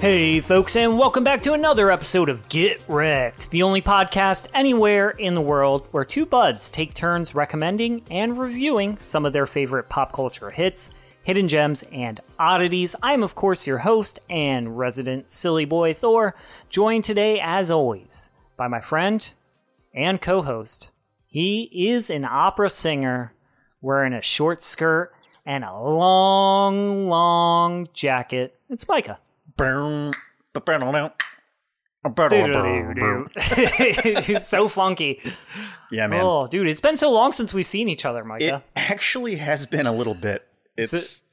[0.00, 5.10] Hey, folks, and welcome back to another episode of Get Wrecked, the only podcast anywhere
[5.10, 9.90] in the world where two buds take turns recommending and reviewing some of their favorite
[9.90, 10.90] pop culture hits,
[11.22, 12.96] hidden gems, and oddities.
[13.02, 16.34] I am, of course, your host and resident silly boy Thor,
[16.70, 19.30] joined today, as always, by my friend
[19.92, 20.92] and co host.
[21.26, 23.34] He is an opera singer
[23.82, 25.12] wearing a short skirt
[25.44, 28.58] and a long, long jacket.
[28.70, 29.18] It's Micah.
[33.36, 35.20] It's so funky.
[35.90, 36.20] Yeah, man.
[36.22, 38.56] Oh, dude, it's been so long since we've seen each other, Micah.
[38.56, 40.46] It actually has been a little bit.
[40.76, 41.26] It's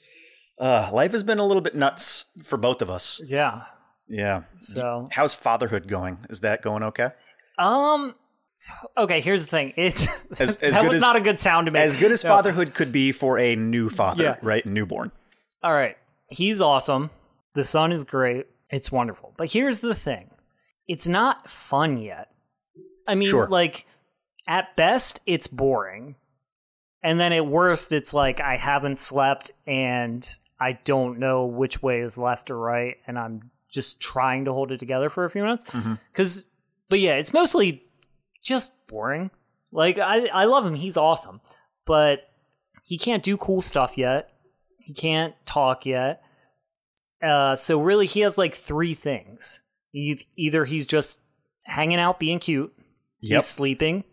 [0.60, 3.22] uh, life has been a little bit nuts for both of us.
[3.28, 3.64] yeah.
[4.10, 4.44] Yeah.
[4.58, 6.20] So, How's fatherhood going?
[6.30, 7.10] Is that going okay?
[7.60, 8.16] um,
[8.98, 9.20] okay.
[9.20, 9.74] Here's the thing.
[9.76, 10.08] It's
[10.40, 11.78] As- as that was as- not a good sound to.
[11.78, 14.66] As good as fatherhood could be for a new father, right?
[14.66, 15.12] Newborn.
[15.62, 15.98] All right.
[16.30, 17.10] He's awesome.
[17.58, 18.46] The son is great.
[18.70, 19.34] It's wonderful.
[19.36, 20.30] But here's the thing
[20.88, 22.30] it's not fun yet.
[23.08, 23.48] I mean, Sure.
[23.48, 23.88] like,
[24.48, 26.18] at best, it's boring.
[27.02, 32.02] And then at worst, it's like I haven't slept and I don't know which way
[32.02, 32.98] is left or right.
[33.08, 35.68] And I'm just trying to hold it together for a few minutes.
[35.72, 35.94] Mm-hmm.
[36.12, 36.44] Because,
[36.90, 37.86] but yeah, it's mostly
[38.44, 39.32] just boring.
[39.72, 40.76] Like, I, I love him.
[40.76, 41.42] He's awesome.
[41.86, 42.30] But
[42.84, 44.32] he can't do cool stuff yet.
[44.78, 46.22] He can't talk yet.
[47.22, 49.62] Uh, so really, he has like three things.
[49.94, 51.22] Either he's just
[51.66, 52.74] hanging out, being cute,
[53.22, 53.38] Yep.
[53.38, 54.04] he's sleeping,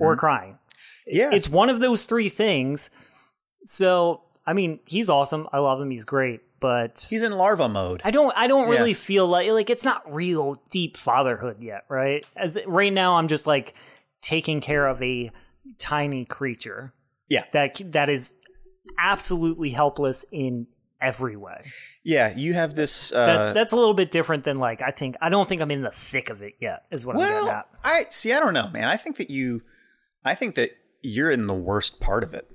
[0.00, 0.58] or crying.
[1.06, 1.30] Yeah.
[1.32, 2.90] It's one of those three things.
[3.64, 5.48] So, I mean, he's awesome.
[5.52, 5.90] I love him.
[5.90, 6.40] He's great.
[6.60, 8.02] But He's in larva mode.
[8.04, 8.32] I don't.
[8.36, 8.78] I don't Yeah.
[8.78, 12.24] really feel like like it's not real deep fatherhood yet, right?
[12.36, 13.74] As right now, I'm just like
[14.20, 15.32] taking care of a
[15.80, 16.92] tiny creature
[17.28, 17.44] Yeah.
[17.52, 18.36] that that is
[18.96, 20.68] absolutely helpless in
[21.02, 21.60] every way.
[22.04, 22.32] Yeah.
[22.36, 23.10] You have this.
[23.10, 25.70] That, Uh, that's a little bit different than like I think I don't think I'm
[25.70, 26.84] in the thick of it yet.
[26.90, 27.66] Is what I'm getting well, at.
[27.84, 28.32] I see.
[28.32, 28.88] I don't know, man.
[28.88, 29.60] I think that you.
[30.24, 30.70] I think that
[31.02, 32.48] you're in the worst part of it.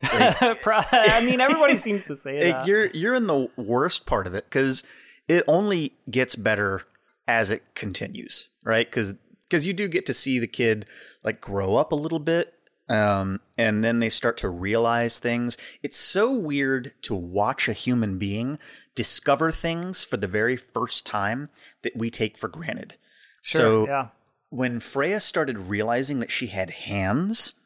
[0.62, 2.66] Pro- I mean, everybody seems to say Like, that.
[2.68, 4.84] you're you're in the worst part of it because
[5.26, 6.82] it only gets better
[7.26, 8.86] as it continues, right?
[8.88, 10.86] Because Because you do get to see the kid
[11.24, 12.54] like grow up a little bit,
[12.88, 15.56] um, and then they start to realize things.
[15.82, 18.58] It's so weird to watch a human being
[18.94, 21.50] discover things for the very first time
[21.82, 22.94] that we take for granted.
[23.42, 24.08] so yeah.
[24.50, 27.60] when Freya started realizing that she had hands,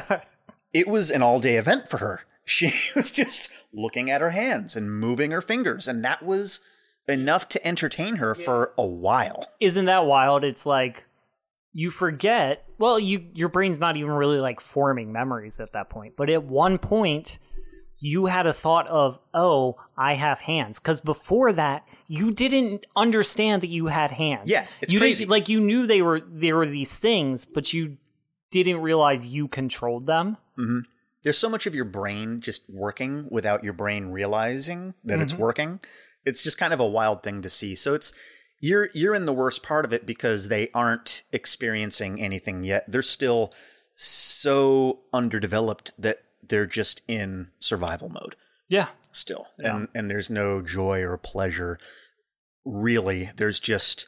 [0.72, 2.22] it was an all day event for her.
[2.44, 6.64] She was just looking at her hands and moving her fingers, and that was
[7.08, 9.46] enough to entertain her for a while.
[9.60, 10.44] Isn't that wild?
[10.44, 11.04] It's like
[11.72, 12.64] you forget.
[12.78, 16.14] Well, you your brain's not even really like forming memories at that point.
[16.16, 17.38] But at one point,
[17.98, 23.62] you had a thought of, "Oh, I have hands," because before that, you didn't understand
[23.62, 24.50] that you had hands.
[24.50, 25.24] Yeah, it's you crazy.
[25.24, 27.96] like you knew they were they were these things, but you
[28.50, 30.36] didn't realize you controlled them.
[30.58, 30.80] Mm-hmm.
[31.22, 35.42] There's so much of your brain just working without your brain realizing that it's mm-hmm.
[35.42, 35.80] working.
[36.24, 37.74] It's just kind of a wild thing to see.
[37.76, 38.12] So it's
[38.62, 42.90] you're you're in the worst part of it because they aren't experiencing anything yet.
[42.90, 43.52] They're still
[43.94, 48.36] so underdeveloped that they're just in survival mode.
[48.68, 51.76] Yeah, still and and there's no joy or pleasure
[52.64, 54.06] really there's just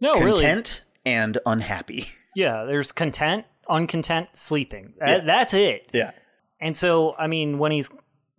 [0.00, 0.34] no, really.
[0.34, 2.04] content and unhappy
[2.36, 4.92] Yeah, there's content, uncontent, sleeping.
[4.98, 5.20] Yeah.
[5.20, 5.88] That's it.
[5.94, 6.12] yeah
[6.60, 7.90] And so, I mean, when he's,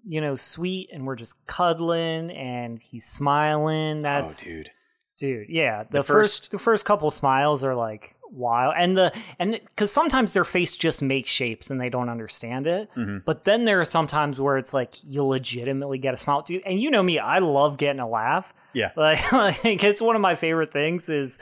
[0.05, 4.69] you know, sweet and we're just cuddling and he's smiling, oh that's dude
[5.17, 5.83] dude, yeah.
[5.83, 9.91] The, The first, first- the first couple smiles are like wild, and the and because
[9.91, 12.89] sometimes their face just makes shapes and they don't understand it.
[12.95, 13.19] Mm-hmm.
[13.25, 16.63] But then there are some times where it's like you legitimately get a smile, dude.
[16.65, 18.53] And you know me, I love getting a laugh.
[18.73, 21.39] yeah Like, like it's one of my favorite things is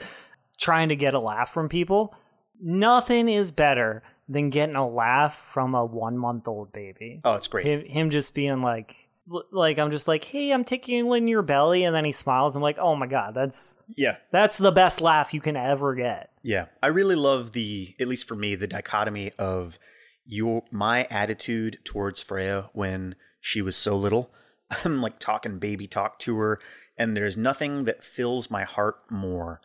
[0.58, 2.14] trying to get a laugh from people.
[2.60, 7.20] Nothing is better than getting a laugh from a one month old baby.
[7.24, 9.05] oh it's great Him, him just being like,
[9.50, 12.54] like I'm just like, hey, I'm tickling your belly, and then he smiles.
[12.56, 16.30] I'm like, oh my god, that's yeah that's the best laugh you can ever get.
[16.42, 19.78] yeah i really love the at least for me the dichotomy of
[20.24, 24.32] your my attitude towards freya when she was so little
[24.84, 26.60] i'm like talking baby talk to her
[26.98, 29.60] and there's nothing that fills my heart more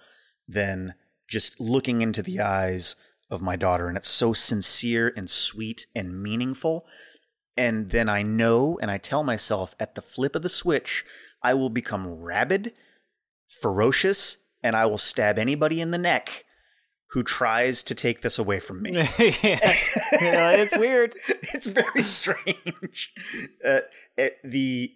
[0.48, 0.94] than
[1.28, 2.96] just looking into the eyes
[3.30, 6.86] of my daughter and it's so sincere and sweet and meaningful
[7.62, 11.06] and then I know and I tell myself at the flip of the switch
[11.44, 12.74] I will become rabid,
[13.48, 16.46] ferocious, and I will stab anybody in the neck
[17.12, 18.94] who tries to take this away from me.
[18.94, 19.60] yeah.
[20.64, 21.16] It's weird.
[21.28, 23.12] it's very strange.
[23.64, 23.82] Uh,
[24.18, 24.94] it- the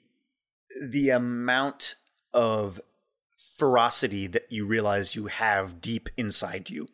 [0.82, 1.96] the amount
[2.34, 2.80] of
[3.58, 6.88] ferocity that you realize you have deep inside you.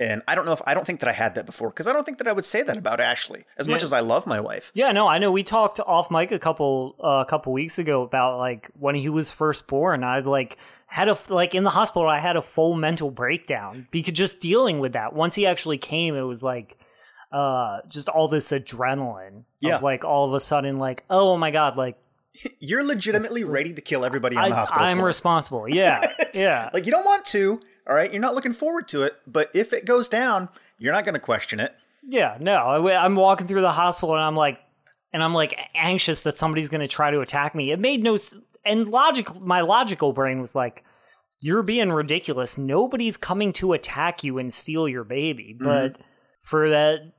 [0.00, 1.92] And I don't know if I don't think that I had that before because I
[1.92, 4.40] don't think that I would say that about Ashley as much as I love my
[4.40, 4.72] wife.
[4.74, 5.30] Yeah, no, I know.
[5.30, 9.10] We talked off mic a couple uh, a couple weeks ago about like when he
[9.10, 10.02] was first born.
[10.02, 10.56] I like
[10.86, 12.08] had a like in the hospital.
[12.08, 15.12] I had a full mental breakdown because just dealing with that.
[15.12, 16.78] Once he actually came, it was like
[17.30, 19.44] uh just all this adrenaline.
[19.60, 19.76] Yeah.
[19.76, 21.98] Of like all of a sudden, like oh my god, like
[22.58, 25.06] You're legitimately ready to kill everybody in the hospital I'm floor.
[25.06, 25.68] responsible.
[25.68, 26.70] Yeah, yeah.
[26.72, 28.12] Like you don't want to, all right?
[28.12, 30.48] You're not looking forward to it, but if it goes down,
[30.78, 31.74] you're not going to question it.
[32.02, 34.58] Yeah, no, I, am walking through the hospital and I'm like,
[35.12, 37.72] and I'm like anxious that somebody's going to try to attack me.
[37.72, 38.16] It made no,
[38.64, 40.84] and logic, my logical brain was like,
[41.40, 42.58] you're being ridiculous.
[42.58, 45.56] Nobody's coming to attack you and steal your baby.
[45.58, 45.64] Mm-hmm.
[45.64, 45.96] But
[46.42, 47.12] for that,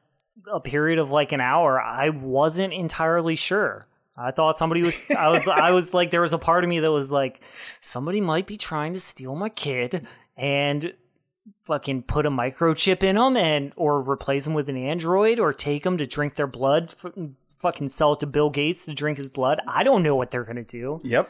[0.52, 3.88] a period of like an hour, I wasn't entirely sure.
[4.18, 6.80] I thought somebody was, I was, I was like, there was a part of me
[6.80, 7.42] that was like,
[7.82, 10.06] somebody might be trying to steal my kid
[10.38, 10.94] and
[11.66, 15.84] fucking put a microchip in them and or replace them with an android or take
[15.84, 17.12] them to drink their blood f-
[17.60, 20.44] fucking sell it to bill gates to drink his blood i don't know what they're
[20.44, 21.30] gonna do Yep.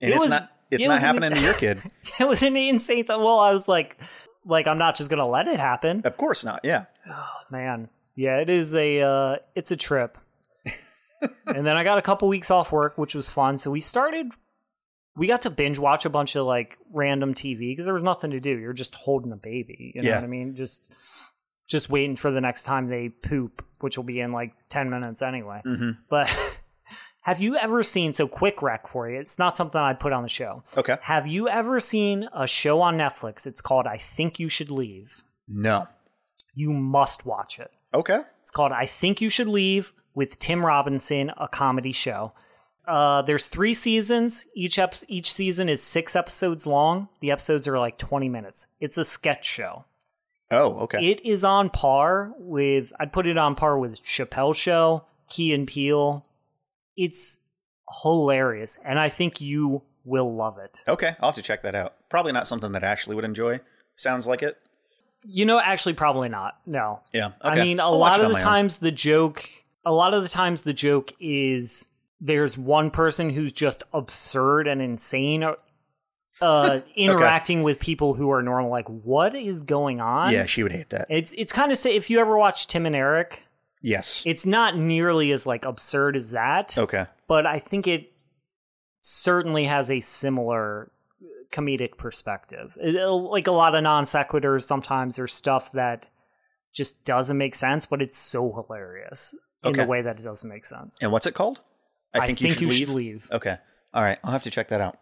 [0.00, 1.80] And It it's was- not it's it not was an- happening to your kid.
[2.20, 3.96] it was an insane th- well i was like
[4.44, 6.60] like i'm not just gonna let it happen Of course not.
[6.64, 6.86] Yeah.
[7.10, 10.18] Oh man yeah it is a uh it's a trip
[11.46, 14.32] and then i got a couple weeks off work which was fun so we started
[15.18, 18.30] we got to binge watch a bunch of like random tv because there was nothing
[18.30, 20.14] to do you're just holding a baby you know Yeah.
[20.16, 20.82] what i mean just
[21.68, 25.20] just waiting for the next time they poop which will be in like 10 minutes
[25.22, 25.90] anyway mm-hmm.
[26.08, 26.28] but
[27.22, 30.22] have you ever seen so quick rec for you it's not something i'd put on
[30.22, 30.96] the show Okay.
[31.02, 35.22] have you ever seen a show on netflix it's called i think you should leave
[35.46, 35.88] No.
[36.54, 38.20] you must watch it Okay.
[38.40, 42.34] it's called I Think You Should Leave with Tim Robinson, a comedy show.
[42.88, 44.46] Uh, there's three seasons.
[44.54, 47.08] Each ep- each season is six episodes long.
[47.20, 48.68] The episodes are like 20 minutes.
[48.80, 49.84] It's a sketch show.
[50.50, 50.98] Oh, okay.
[50.98, 55.66] It is on par with, I'd put it on par with Chappelle Show, Key and
[55.68, 56.24] Peele.
[56.96, 57.40] It's
[58.02, 60.82] hilarious, and I think you will love it.
[60.88, 61.16] okay.
[61.20, 61.94] I'll have to check that out.
[62.08, 63.60] Probably not something that Ashley would enjoy.
[63.94, 64.56] Sounds like it.
[65.22, 66.58] You know, actually, probably not.
[66.64, 67.00] No.
[67.12, 67.32] Yeah.
[67.42, 68.42] I mean, a I'll lot of the my own.
[68.42, 69.44] times the joke,
[69.84, 74.80] a lot of the times the joke is there's one person who's just absurd and
[74.82, 75.44] insane,
[76.40, 78.70] uh, interacting with people who are normal.
[78.70, 80.32] Like, what is going on?
[80.32, 81.06] Yeah, she would hate that.
[81.08, 83.44] It's it's kind of say if you ever watch Tim and Eric,
[83.82, 84.22] yes.
[84.26, 87.06] it's not nearly as like absurd as that, okay.
[87.26, 88.12] but I think it
[89.00, 90.90] certainly has a similar
[91.50, 92.76] comedic perspective.
[92.80, 96.06] It- it- like a lot of non sequiturs sometimes or stuff that
[96.74, 99.34] just doesn't make sense, but it's so hilarious
[99.64, 99.82] in Okay.
[99.82, 100.98] the way that it doesn't make sense.
[101.00, 101.60] And what's it called?
[102.14, 102.90] I think, you, should, leave.
[102.90, 103.28] leave.
[103.30, 103.56] Okay.
[103.94, 104.18] All right.
[104.24, 104.98] I'll have to check that out.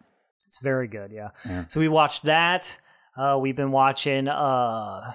[0.47, 1.29] It's very good, yeah.
[1.67, 2.77] So we watched that.
[3.17, 5.11] Uh, we've been watching uh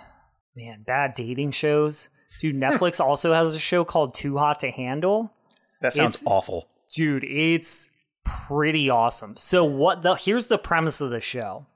[0.56, 2.08] man, bad dating shows.
[2.40, 5.32] Dude, Netflix also has a show called Too Hot to Handle.
[5.80, 6.68] That sounds It's- awful.
[6.94, 7.90] dude it's
[8.24, 11.66] pretty awesome so what the here's the premise of the show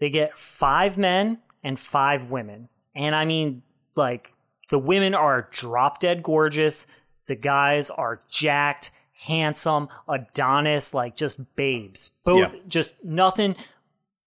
[0.00, 3.62] they get five men and five women and i mean
[3.94, 4.32] like
[4.70, 6.86] the women are drop dead gorgeous
[7.28, 8.90] the guys are jacked
[9.24, 12.60] handsome adonis like just babes both Yeah.
[12.68, 13.56] just nothing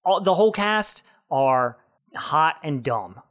[0.03, 1.77] all, the whole cast are
[2.15, 3.21] hot and dumb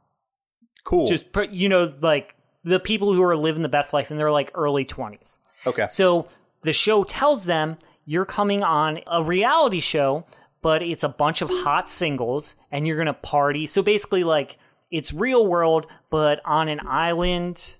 [0.83, 1.07] Cool.
[1.07, 4.31] just pr- you know like the people who are living the best life and they're
[4.31, 5.87] like early 20s okay.
[5.87, 6.27] so
[6.61, 10.25] the show tells them you're coming on a reality show,
[10.61, 13.65] but it's a bunch of hot singles and you're going to party.
[13.65, 14.59] So basically, like,
[14.91, 17.77] it's real world, but on an island,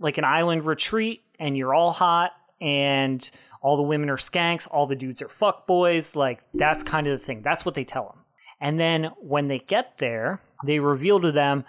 [0.00, 3.30] like an island retreat, and you're all hot and
[3.62, 6.16] all the women are skanks, all the dudes are fuckboys.
[6.16, 7.42] Like, that's kind of the thing.
[7.42, 8.24] That's what they tell them.
[8.60, 11.64] And then when they get there, they reveal to them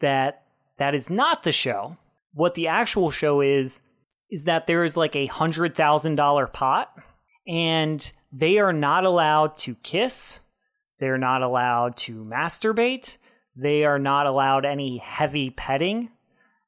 [0.00, 0.42] that
[0.78, 1.96] that is not the show.
[2.32, 3.82] What the actual show is,
[4.30, 6.92] is that there is like a hundred thousand dollar pot
[7.46, 10.40] and they are not allowed to kiss.
[10.98, 13.18] They're not allowed to masturbate.
[13.56, 16.10] They are not allowed any heavy petting.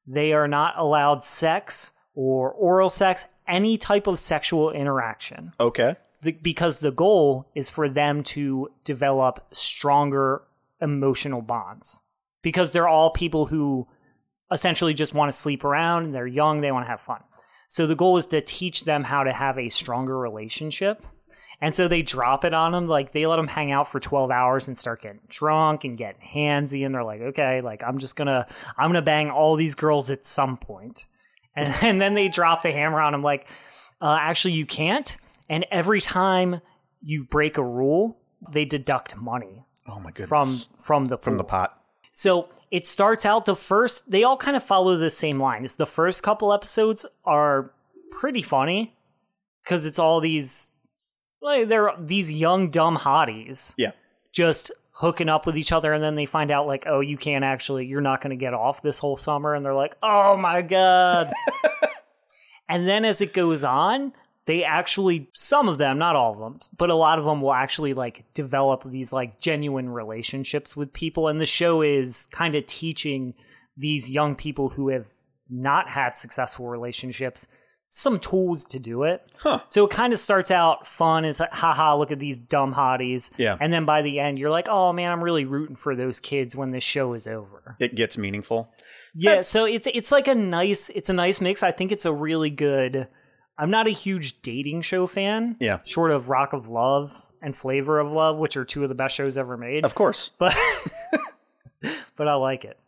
[0.05, 5.53] They are not allowed sex or oral sex, any type of sexual interaction.
[5.59, 5.95] Okay.
[6.21, 10.43] the, because the goal is for them to develop stronger
[10.81, 12.01] emotional bonds.
[12.41, 13.87] Because they're all people who
[14.51, 17.21] essentially just want to sleep around and they're young they want to have fun.
[17.67, 21.03] So the goal is to teach them how to have a stronger relationship.
[21.59, 24.29] And so they drop it on them like they let them hang out for 12
[24.29, 28.15] hours and start getting drunk and getting handsy and they're like okay like i'm just
[28.15, 28.45] gonna
[28.77, 31.07] i'm gonna bang all these girls at some point
[31.57, 33.49] and, and then they drop the hammer on them like
[34.01, 35.17] uh, actually you can't
[35.49, 36.61] and every time
[37.01, 38.17] you break a rule
[38.49, 40.27] they deduct money Oh my goodness.
[40.27, 41.81] from from the from the pot.
[42.11, 44.11] So it starts out the first.
[44.11, 45.63] They all kind of follow the same line.
[45.63, 47.71] It's the first couple episodes are
[48.11, 48.95] pretty funny
[49.63, 50.73] because it's all these
[51.41, 53.91] like they're these young dumb hotties Yeah.
[54.33, 57.43] just hooking up with each other, and then they find out like, oh, you can't
[57.43, 60.61] actually, you're not going to get off this whole summer, and they're like, oh my
[60.61, 61.31] god.
[62.69, 64.13] and then as it goes on.
[64.45, 67.51] They actually, some of them, not all of them, but a lot of them will
[67.51, 71.27] actually like develop these like genuine relationships with people.
[71.27, 73.33] And the show is kind of teaching
[73.75, 75.07] these young people who have
[75.49, 77.45] not had successful relationships
[77.89, 79.21] some tools to do it.
[79.39, 79.59] Huh.
[79.67, 83.31] So it kind of starts out fun as like, haha, look at these dumb hotties.
[83.37, 83.57] Yeah.
[83.59, 86.55] And then by the end, you're like, oh man, I'm really rooting for those kids
[86.55, 87.75] when this show is over.
[87.79, 88.73] It gets meaningful.
[89.15, 89.41] Yeah.
[89.41, 91.63] So it's it's like a nice it's a nice mix.
[91.63, 93.07] I think it's a really good.
[93.57, 95.55] I'm not a huge dating show fan.
[95.59, 95.79] Yeah.
[95.83, 99.15] Short of Rock of Love and Flavor of Love, which are two of the best
[99.15, 99.85] shows ever made.
[99.85, 100.29] Of course.
[100.37, 100.55] but
[102.15, 102.79] but I like it.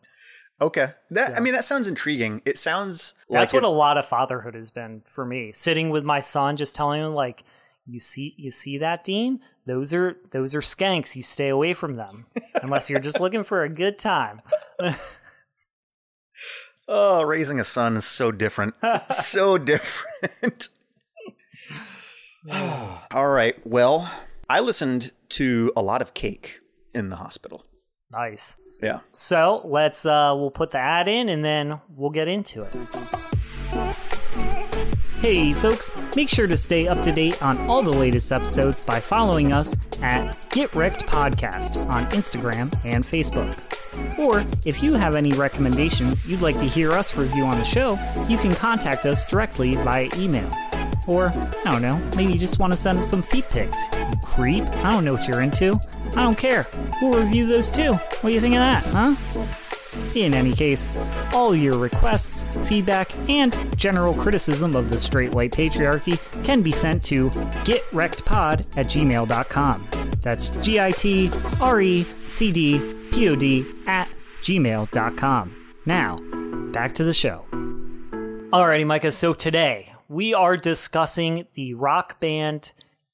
[0.60, 0.88] Okay.
[1.10, 2.42] That I mean that sounds intriguing.
[2.44, 5.52] It sounds That's like what it- a lot of fatherhood has been for me.
[5.52, 7.44] Sitting with my son, just telling him like,
[7.86, 9.40] "You see, you see that, Dean?
[9.66, 11.16] Those are those are skanks.
[11.16, 12.24] You stay away from them
[12.62, 14.42] unless you're just looking for a good time."
[16.92, 18.74] Oh, raising a son is so different.
[19.10, 20.66] so different.
[23.12, 23.54] All right.
[23.64, 24.10] Well,
[24.48, 26.58] I listened to a lot of cake
[26.92, 27.64] in the hospital.
[28.10, 28.56] Nice.
[28.82, 29.00] Yeah.
[29.14, 32.72] So let's uh, we'll put the ad in and then we'll get into it.
[35.20, 39.00] Hey folks, make sure to stay up to date on all the latest episodes by
[39.00, 43.54] following us at Get Wrecked Podcast on Instagram and Facebook.
[44.18, 47.98] Or if you have any recommendations you'd like to hear us review on the show,
[48.28, 50.50] you can contact us directly via email.
[51.06, 53.76] Or, I don't know, maybe you just want to send us some feet pics.
[53.98, 54.64] You creep.
[54.64, 55.78] I don't know what you're into.
[56.16, 56.66] I don't care.
[57.00, 57.94] We'll review those too.
[57.94, 59.14] What do you think of that, huh?
[60.14, 60.88] In any case,
[61.32, 67.02] all your requests, feedback, and general criticism of the straight white patriarchy can be sent
[67.04, 69.88] to getrectpod at gmail.com.
[70.20, 72.80] That's G I T R E C D
[73.12, 74.08] P O D at
[74.42, 75.56] gmail.com.
[75.86, 76.16] Now,
[76.72, 77.44] back to the show.
[78.52, 82.72] Alrighty, Micah, so today we are discussing the rock band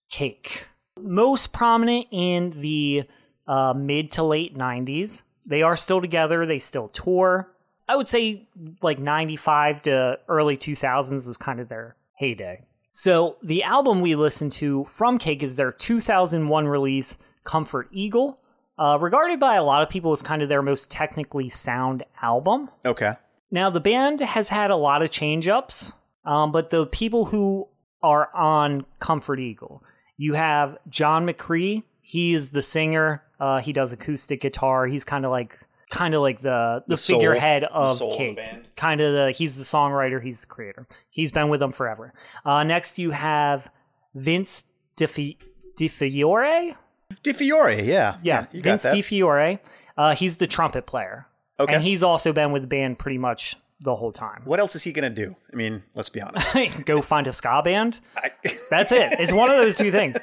[0.08, 0.66] Cake.
[1.06, 3.04] Most prominent in the
[3.46, 5.22] uh, mid to late 90s.
[5.44, 7.52] They are still together, they still tour.
[7.88, 8.48] I would say
[8.82, 12.64] like 95 to early 2000s was kind of their heyday.
[12.90, 18.40] So the album we listened to from Cake is their 2001 release, Comfort Eagle.
[18.78, 22.68] Uh, regarded by a lot of people as kind of their most technically sound album.
[22.84, 23.14] Okay.
[23.50, 25.92] Now, the band has had a lot of change ups,
[26.26, 27.68] um, but the people who
[28.02, 29.82] are on Comfort Eagle,
[30.16, 31.82] you have John McCrea.
[32.00, 33.22] He's the singer.
[33.38, 34.86] Uh, he does acoustic guitar.
[34.86, 35.58] He's kind of like
[35.90, 38.40] kind of like the the, The figurehead of the Cake.
[38.76, 40.22] Kind of the he's the songwriter.
[40.22, 40.86] He's the creator.
[41.10, 42.12] He's been with them forever.
[42.44, 43.70] Uh, next, you have
[44.14, 45.36] Vince DiFi-
[45.78, 46.76] DiFiore.
[47.22, 48.16] Di Fiore, yeah.
[48.22, 48.86] Yeah, you Vince.
[48.86, 49.58] DiFiore.
[49.96, 51.26] Uh, he's the trumpet player.
[51.58, 51.74] Okay.
[51.74, 54.42] And he's also been with the band pretty much the whole time.
[54.44, 55.36] what else is he going to do?
[55.52, 56.56] I mean, let's be honest.
[56.86, 58.00] Go find a ska band.
[58.16, 58.30] I-
[58.70, 59.12] That's it.
[59.20, 60.16] It's one of those two things.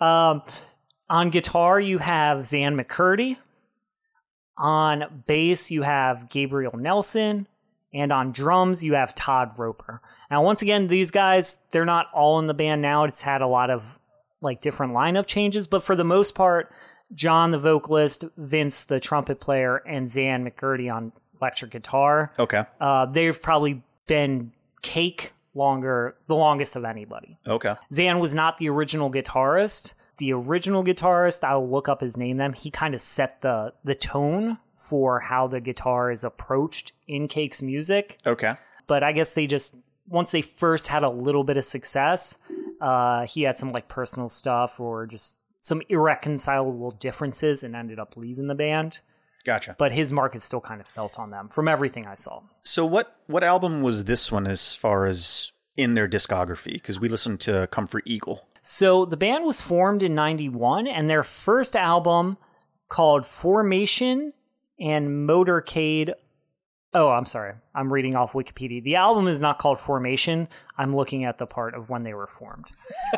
[0.00, 0.42] Um,
[1.08, 3.38] on guitar, you have Xan McCurdy.
[4.56, 7.46] On bass, you have Gabriel Nelson.
[7.94, 10.02] And on drums, you have Todd Roper.
[10.30, 13.04] Now, once again, these guys, they're not all in the band now.
[13.04, 13.98] It's had a lot of
[14.42, 16.70] like different lineup changes, but for the most part,
[17.14, 22.32] John, the vocalist, Vince, the trumpet player, and Xan McCurdy on electric guitar.
[22.38, 22.64] okay.
[22.80, 24.52] Uh, they've probably been
[24.82, 27.38] cake longer, the longest of anybody.
[27.46, 27.74] Okay.
[27.92, 29.94] Xan was not the original guitarist.
[30.18, 32.36] The original guitarist, I'll look up his name.
[32.36, 37.28] Then he kind of set the the tone for how the guitar is approached in
[37.28, 38.18] Cake's music.
[38.26, 38.54] Okay.
[38.86, 39.76] But I guess they just
[40.08, 42.38] once they first had a little bit of success,
[42.80, 48.16] uh, he had some like personal stuff or just some irreconcilable differences and ended up
[48.16, 49.00] leaving the band.
[49.48, 49.76] Gotcha.
[49.78, 52.42] But his mark is still kind of felt on them from everything I saw.
[52.60, 56.74] So what what album was this one as far as in their discography?
[56.74, 58.46] Because we listened to Comfort Eagle.
[58.60, 62.36] So the band was formed in 91 and their first album
[62.90, 64.34] called Formation
[64.78, 66.12] and Motorcade
[66.92, 67.54] Oh, I'm sorry.
[67.74, 68.82] I'm reading off Wikipedia.
[68.82, 70.48] The album is not called Formation.
[70.76, 72.66] I'm looking at the part of when they were formed.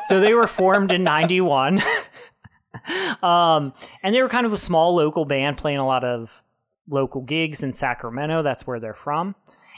[0.04, 1.80] so they were formed in 91.
[3.22, 3.72] um,
[4.02, 6.42] and they were kind of a small local band playing a lot of
[6.88, 8.42] local gigs in Sacramento.
[8.42, 9.34] That's where they're from.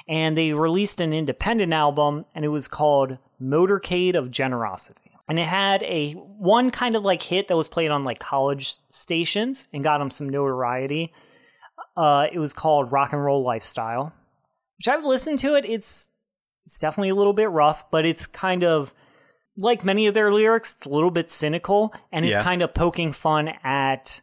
[0.08, 5.12] And they released an independent album and it was called Motorcade of Generosity.
[5.28, 8.74] And it had a one kind of like hit that was played on like college
[8.90, 11.12] stations and got him some notoriety.
[11.96, 14.12] Uh, it was called Rock and Roll Lifestyle,
[14.78, 15.64] which I've listened to it.
[15.64, 16.10] It's
[16.64, 18.94] it's definitely a little bit rough, but it's kind of
[19.56, 22.42] like many of their lyrics, it's a little bit cynical and it's Yeah.
[22.42, 24.20] kind of poking fun at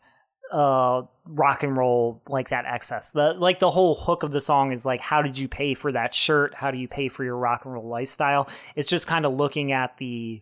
[0.52, 3.12] uh rock and roll like that excess.
[3.12, 5.92] The like the whole hook of the song is like how did you pay for
[5.92, 6.56] that shirt?
[6.56, 8.50] How do you pay for your rock and roll lifestyle?
[8.76, 10.42] It's just kind of looking at the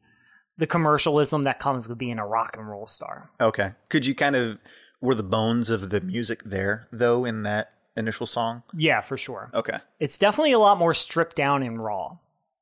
[0.58, 3.30] the commercialism that comes with being a rock and roll star.
[3.42, 3.72] Okay.
[3.90, 4.60] Could you kind of
[5.02, 8.64] were the bones of the music there though in that initial song?
[8.74, 9.50] Yeah, for sure.
[9.54, 9.80] Okay.
[10.00, 12.18] It's definitely a lot more stripped down and raw.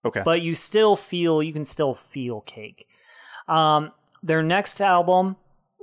[0.06, 0.22] Okay.
[0.24, 2.88] but you still feel you can still feel cake
[3.48, 3.92] um,
[4.24, 5.36] their next album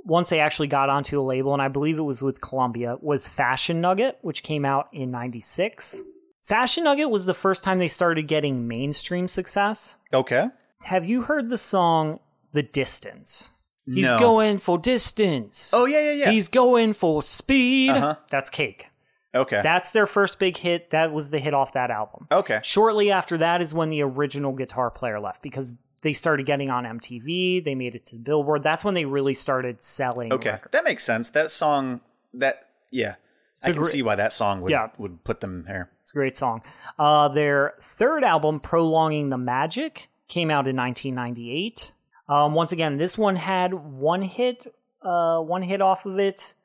[0.05, 3.27] once they actually got onto a label and i believe it was with columbia was
[3.27, 6.01] fashion nugget which came out in 96
[6.41, 10.45] fashion nugget was the first time they started getting mainstream success okay.
[10.85, 12.19] have you heard the song
[12.51, 13.51] the distance
[13.85, 14.19] he's No.
[14.19, 16.31] going for distance Oh yeah, yeah, yeah.
[16.31, 18.15] he's going for speed Uh-huh.
[18.29, 18.87] that's cake
[19.33, 19.61] okay.
[19.63, 22.59] that's their first big hit that was the hit off that album okay.
[22.63, 26.83] Shortly after that is when the original guitar player left because they started getting on
[26.83, 27.63] MTV.
[27.63, 28.61] They made it to the Billboard.
[28.61, 30.31] That's when they really started selling.
[30.31, 30.51] Okay.
[30.51, 30.71] records.
[30.71, 31.29] That makes sense.
[31.31, 32.01] That song
[32.33, 33.15] that yeah.
[33.63, 34.89] I can see why that song would Yeah.
[34.97, 35.89] would put them there.
[36.01, 36.61] It's a great song.
[36.99, 41.93] Uh, their third album, Prolonging the Magic, came out in 1998.
[42.27, 44.67] Um, once again, this one had one hit,
[45.01, 46.55] uh, one hit off of it.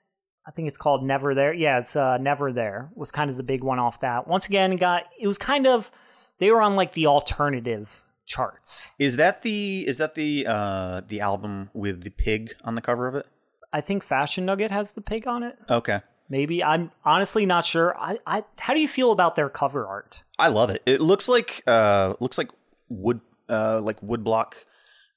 [0.48, 1.52] I think it's called Never There.
[1.52, 4.26] Yeah, it's uh, Never There was kind of the big one off that.
[4.26, 5.92] Once again, it got it was kind of
[6.38, 8.88] they were on like the alternative charts.
[8.98, 13.06] Is that the is that the uh the album with the pig on the cover
[13.06, 13.26] of it?
[13.74, 15.58] I think Fashion Nugget has the pig on it.
[15.68, 16.00] Okay.
[16.30, 17.94] Maybe I'm honestly not sure.
[17.98, 20.22] I, I how do you feel about their cover art?
[20.38, 20.82] I love it.
[20.86, 22.48] It looks like uh looks like
[22.88, 23.20] wood
[23.50, 24.64] uh like woodblock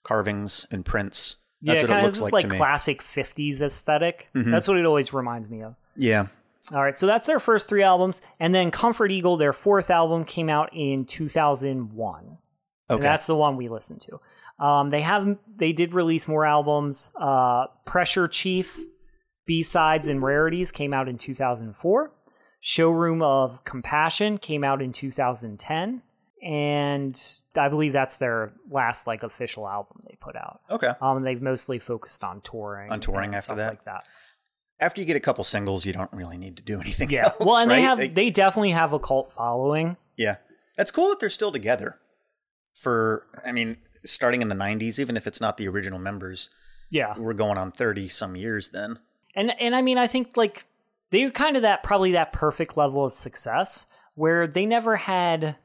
[0.03, 1.37] carvings and prints.
[1.61, 4.77] Yeah, That's it what kind of looks this like, like classic '50s esthetic That's what
[4.77, 5.75] it always reminds me of.
[5.95, 6.27] Yeah.
[6.73, 10.25] All right, so that's their first three albums, and then Comfort Eagle, their fourth album,
[10.25, 12.37] came out in 2001.
[12.91, 12.95] Okay.
[12.95, 14.19] And that's the one we listened to.
[14.63, 17.11] Um, they have they did release more albums.
[17.17, 18.79] Uh, Pressure Chief,
[19.45, 22.11] B sides and rarities came out in 2004.
[22.59, 26.03] Showroom of Compassion came out in 2010,
[26.41, 27.21] and
[27.55, 30.61] I believe that's their last like official album they put out.
[30.69, 30.93] okay.
[31.01, 33.69] Um, they've mostly focused on touring, On touring and after stuff that?
[33.69, 34.07] like that.
[34.79, 37.35] After you get a couple singles, you don't really need to do anything Yeah, else.
[37.39, 37.75] well, and right?
[37.77, 39.97] they have Like- they definitely have a cult following.
[40.17, 40.37] Yeah.
[40.77, 41.99] That's cool that they're still together.
[42.73, 46.49] For I mean, starting in the 90s even if it's not the original members,
[46.89, 48.97] Yeah, we're going on 30 some years then.
[49.35, 50.65] and and I mean I think like
[51.11, 55.57] they were kind of that probably that perfect level of success where they never had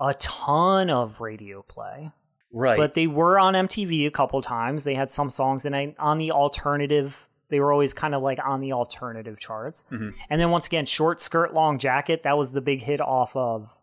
[0.00, 2.10] a ton of radio play,
[2.52, 2.76] Right.
[2.78, 4.84] but they were on MTV a couple times.
[4.84, 8.38] They had some songs, and I, on the alternative, they were always kind of like
[8.44, 9.84] on the alternative charts.
[9.90, 10.10] Mm-hmm.
[10.30, 12.22] And then once again, short skirt, long jacket.
[12.22, 13.76] That was the big hit off of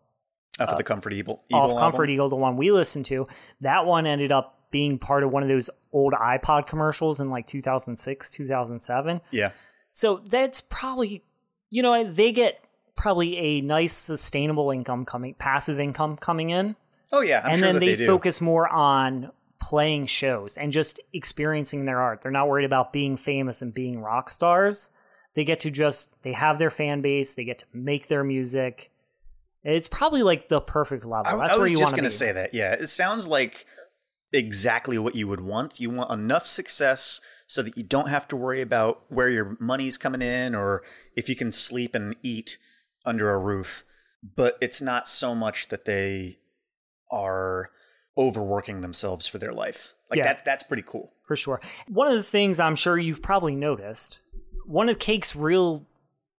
[0.60, 2.10] off of the Comfort Eagle, uh, off Eagle Comfort album.
[2.10, 3.28] Eagle, the one we listened to.
[3.60, 7.46] That one ended up being part of one of those old iPod commercials in like
[7.46, 9.20] 2006, 2007.
[9.30, 9.50] Yeah.
[9.92, 11.24] So that's probably,
[11.70, 12.64] you know, they get
[12.98, 16.76] probably a nice sustainable income coming, passive income coming in.
[17.12, 19.30] Oh yeah, I'm and sure then that they, they, focus more on
[19.60, 22.20] playing shows and just experiencing their art.
[22.20, 24.90] They're not worried about being famous and being rock stars.
[25.34, 28.90] They get to just, they have their fan base, they get to make their music.
[29.62, 31.26] It's probably like the perfect level.
[31.26, 32.52] I, That's I where was you just want to gonna say that.
[32.52, 33.64] Yeah, it sounds like
[34.32, 35.80] exactly what you would want.
[35.80, 39.96] You want enough success so that you don't have to worry about where your money's
[39.96, 40.82] coming in or
[41.16, 42.58] if you can sleep and eat
[43.04, 43.84] under a roof.
[44.36, 46.38] But it's not so much that they
[47.10, 47.70] are
[48.16, 49.94] overworking themselves for their life.
[50.10, 50.24] Like Yeah.
[50.24, 51.12] that that's pretty cool.
[51.24, 51.60] for sure.
[51.88, 54.20] One of the things I'm sure you've probably noticed,
[54.66, 55.86] one of Cake's real,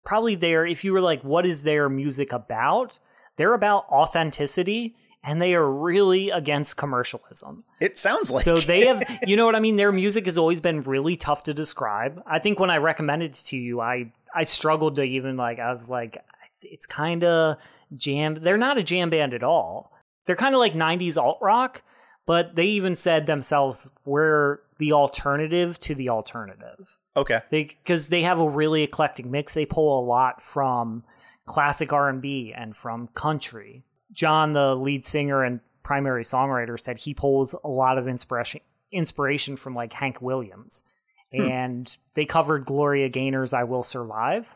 [0.04, 3.00] probably there if you were like, what is their music about?
[3.38, 7.64] They're about authenticity and they are really against commercialism.
[7.80, 9.76] It sounds like So they have, you know what I mean?
[9.78, 12.22] Their music has always been really tough to describe.
[12.26, 15.70] I think when I recommended it to you, I, I struggled to even like, I
[15.70, 16.18] was like,
[16.62, 17.58] it's kind of
[17.96, 18.36] jam.
[18.36, 19.92] They're not a jam band at all.
[20.26, 21.82] They're kind of like 90s alt rock,
[22.26, 27.42] but they even said themselves, we're the alternative to the alternative Okay.
[27.52, 31.04] because they have a really eclectic mix they pull a lot from
[31.46, 37.54] classic r&b and from country john the lead singer and primary songwriter said he pulls
[37.64, 40.82] a lot of inspiration inspiration from like hank williams
[41.34, 41.42] hmm.
[41.42, 44.56] and they covered gloria gaynor's i will survive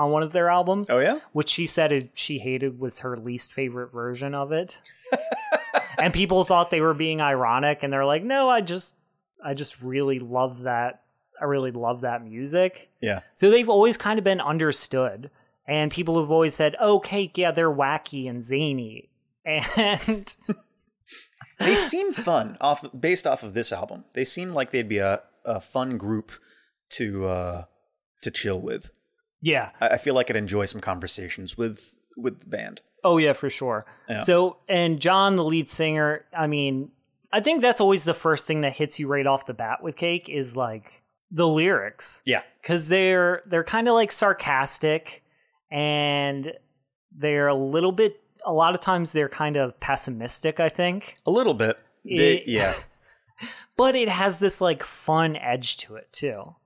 [0.00, 1.20] on one of their albums Oh yeah?
[1.32, 4.80] which she said it, she hated was her least favorite version of it
[6.00, 8.96] and people thought they were being ironic, and they're like, "No, I just,
[9.44, 11.02] I just really love that.
[11.40, 13.20] I really love that music." Yeah.
[13.34, 15.30] So they've always kind of been understood,
[15.66, 19.10] and people have always said, "Oh, Cake, yeah, they're wacky and zany,"
[19.44, 20.34] and
[21.58, 24.04] They seem fun off based off of this album.
[24.14, 26.32] They seem like they'd be a, a fun group
[26.90, 27.62] to uh
[28.22, 28.90] to chill with.
[29.42, 32.80] Yeah, I, I feel like I'd enjoy some conversations with with the band.
[33.02, 33.86] Oh yeah, for sure.
[34.24, 36.90] So and John, the lead singer, I mean,
[37.32, 39.96] I think that's always the first thing that hits you right off the bat with
[39.96, 42.42] Cake is like the lyrics Yeah.
[42.60, 45.22] because they're they're kind of like sarcastic
[45.70, 46.52] and
[47.16, 48.20] they're a little bit.
[48.44, 50.60] A lot of times they're kind of pessimistic.
[50.60, 51.80] I think, A little bit.
[52.04, 52.72] They, yeah.
[53.76, 56.56] but it has this like fun edge to it too.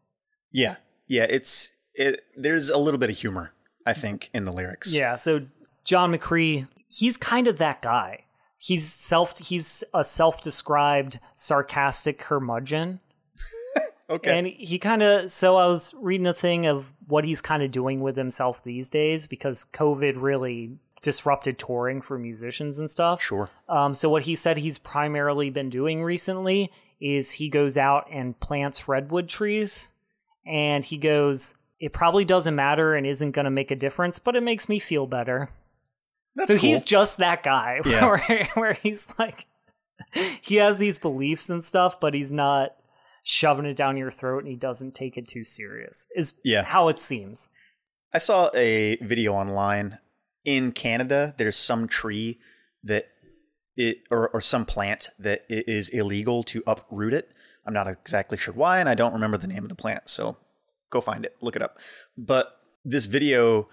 [0.51, 0.77] Yeah.
[1.07, 3.53] Yeah, it's it there's a little bit of humor,
[3.87, 4.95] I think, in the lyrics.
[4.95, 5.47] Yeah, so
[5.85, 8.25] John McCrea, he's kind of that guy.
[8.59, 13.01] He's self he's a self-described sarcastic curmudgeon.
[14.11, 14.39] Okay.
[14.39, 17.71] And he kind of so I was reading a thing of what he's kind of
[17.71, 23.23] doing with himself these days because COVID really disrupted touring for musicians and stuff.
[23.23, 23.49] sure.
[23.67, 28.39] Um, so what he said he's primarily been doing recently is he goes out and
[28.41, 29.89] plants redwood trees,
[30.47, 31.55] and he goes,
[31.85, 34.79] "It probably doesn't matter and isn't going to make a difference, but it makes me
[34.79, 35.51] feel better."
[36.37, 36.69] That's so cool.
[36.69, 38.07] he's just that guy, Yeah.
[38.07, 39.47] where, where he's like,
[40.43, 42.75] he has these beliefs and stuff, but he's not
[43.23, 46.07] shoving it down your throat, and he doesn't take it too serious.
[46.17, 46.65] Is Yeah.
[46.65, 47.49] how it seems.
[48.13, 49.99] I saw a video online
[50.45, 51.35] in Canada.
[51.37, 52.39] There's some tree
[52.83, 53.07] that
[53.77, 57.29] it or, or some plant that it is illegal to uproot it.
[57.67, 60.09] I'm not exactly sure why, and I don't remember the name of the plant.
[60.09, 60.37] So
[60.95, 61.79] go find it, look it up.
[62.17, 63.69] But this video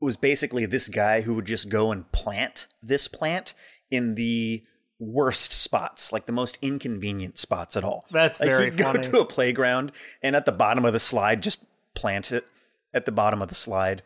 [0.00, 3.54] was basically this guy who would just go and plant this plant
[3.90, 4.62] in the
[4.98, 8.04] worst spots, like the most inconvenient spots at all.
[8.10, 9.02] That's like very he'd go funny.
[9.02, 12.46] to a playground and at the bottom of the slide just plant it
[12.94, 14.02] at the bottom of the slide,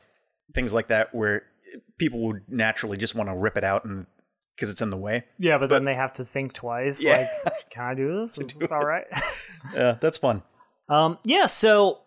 [0.55, 1.45] things like that, where
[1.99, 4.07] people would naturally just want to rip it out and
[4.57, 5.25] because it's in the way.
[5.39, 7.03] Yeah, but, then they have to think twice.
[7.03, 7.27] Yeah.
[7.45, 8.39] Like, can I do this?
[8.39, 9.07] Is this all right?
[9.75, 10.43] Yeah, that's fun.
[10.89, 12.01] Um, yeah, so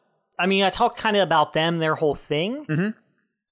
[0.44, 2.66] I mean, I talked kind of about them, their whole thing.
[2.66, 2.90] Mm-hmm.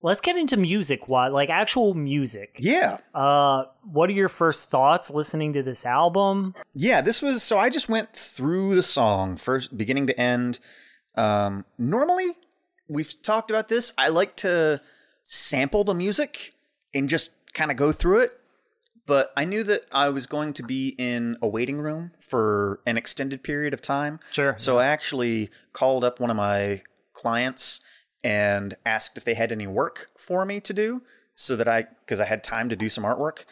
[0.03, 1.07] Let's get into music.
[1.07, 2.57] What, like actual music?
[2.59, 2.97] Yeah.
[3.15, 6.53] Uh, what are your first thoughts listening to this album?
[6.73, 10.59] Yeah, this was so I just went through the song first beginning to end.
[11.15, 12.27] Um normally
[12.89, 13.93] we've talked about this.
[13.97, 14.81] I like to
[15.23, 16.51] sample the music
[16.93, 18.35] and just kind of go through it.
[19.11, 22.95] But I knew that I was going to be in a waiting room for an
[22.95, 24.21] extended period of time.
[24.31, 24.55] Sure.
[24.57, 27.81] So I actually called up one of my clients
[28.23, 31.01] and asked if they had any work for me to do
[31.35, 33.43] so that I, because I had time to do some artwork.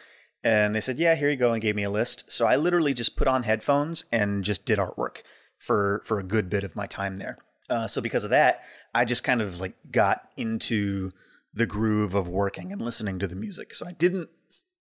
[0.42, 2.32] And they said, yeah, here you go, and gave me a list.
[2.32, 5.18] So I literally just put on headphones and just did artwork
[5.58, 7.36] for, for a good bit of my time there.
[7.68, 8.62] Uh, so because of that,
[8.94, 11.12] I just kind of like got into
[11.52, 13.74] the groove of working and listening to the music.
[13.74, 14.30] So I didn't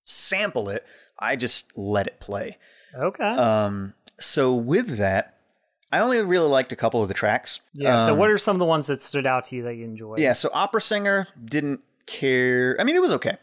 [0.09, 0.85] sample it,
[1.17, 2.55] I just let it play.
[2.95, 3.23] Okay.
[3.23, 5.39] Um, so with that,
[5.91, 7.61] I only really liked a couple of the tracks.
[7.73, 8.05] yeah.
[8.05, 10.19] so, what are some of the ones that stood out to you that you enjoyed?
[10.19, 12.77] Yeah, so opera singer didn't care.
[12.79, 13.35] I mean, it was okay.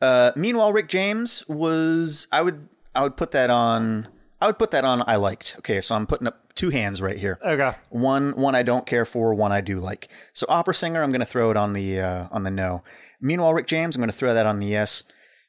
[0.00, 2.26] Uh, meanwhile, Rick James was.
[2.32, 2.68] I would.
[2.94, 4.08] I would put that on.
[4.40, 5.04] I would put that on.
[5.06, 5.54] I liked.
[5.58, 7.38] Okay, so I'm putting up two hands right here.
[7.44, 7.72] Okay.
[7.90, 9.32] One one I don't care for.
[9.32, 10.08] One I do like.
[10.32, 12.82] So opera singer, I'm going to throw it on the uh, on the no.
[13.20, 15.04] Meanwhile, Rick James, I'm going to throw that on the yes.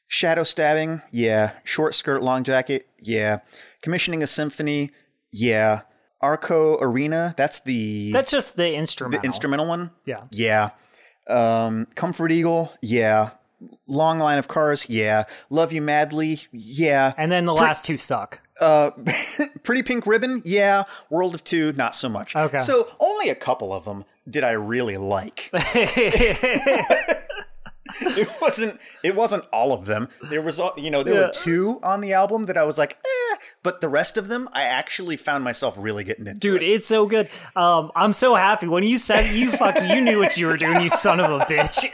[0.06, 1.52] Shadow stabbing, yeah.
[1.64, 3.38] Short skirt, long jacket, yeah.
[3.82, 4.90] Commissioning a symphony,
[5.32, 5.82] yeah.
[6.20, 9.20] Arco Arena, that's the That's just the instrumental.
[9.20, 9.90] the instrumental one.
[10.06, 10.22] Yeah.
[10.30, 10.70] Yeah.
[11.28, 12.72] Um, Comfort Eagle.
[12.80, 13.30] Yeah.
[13.86, 14.88] Long line of cars.
[14.88, 15.24] Yeah.
[15.50, 16.40] Love you madly.
[16.52, 17.12] Yeah.
[17.18, 18.40] And then the last two suck.
[18.60, 18.90] Uh,
[19.64, 20.40] Pretty Pink Ribbon.
[20.46, 20.84] Yeah.
[21.10, 21.72] World of Two.
[21.72, 22.34] Not so much.
[22.36, 22.58] Okay.
[22.58, 25.50] So only a couple of them did I really like.
[28.00, 28.80] it wasn't.
[29.02, 30.08] It wasn't all of them.
[30.30, 31.26] There was, you know, there Yeah.
[31.26, 33.36] were two on the album that I was like, eh.
[33.62, 36.40] But the rest of them, I actually found myself really getting into.
[36.40, 37.28] Dude, it's so good.
[37.56, 40.80] Um, I'm so happy when you said you fucking you knew what you were doing,
[40.80, 41.84] you son of a bitch.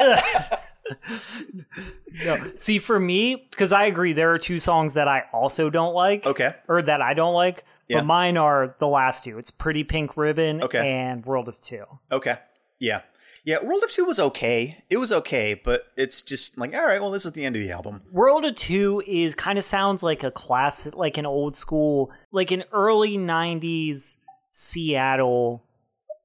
[2.25, 5.95] no, see, for me, because I agree, there are two songs that I also don't
[5.95, 6.27] like.
[6.27, 6.53] Okay.
[6.69, 7.99] or that I don't like, Yeah.
[7.99, 9.39] but mine are the last two.
[9.39, 10.89] It's Pretty Pink Ribbon Okay.
[10.91, 11.85] and World of Two.
[12.13, 12.37] Okay.
[12.79, 13.01] Yeah.
[13.45, 14.85] Yeah, World of Two was okay.
[14.91, 17.63] It was okay, but it's just like, all right, well, this is the end of
[17.63, 18.03] the album.
[18.13, 22.51] World of Two is kind of sounds like a classic, like an old school, like
[22.51, 24.19] an early '90s
[24.51, 25.65] Seattle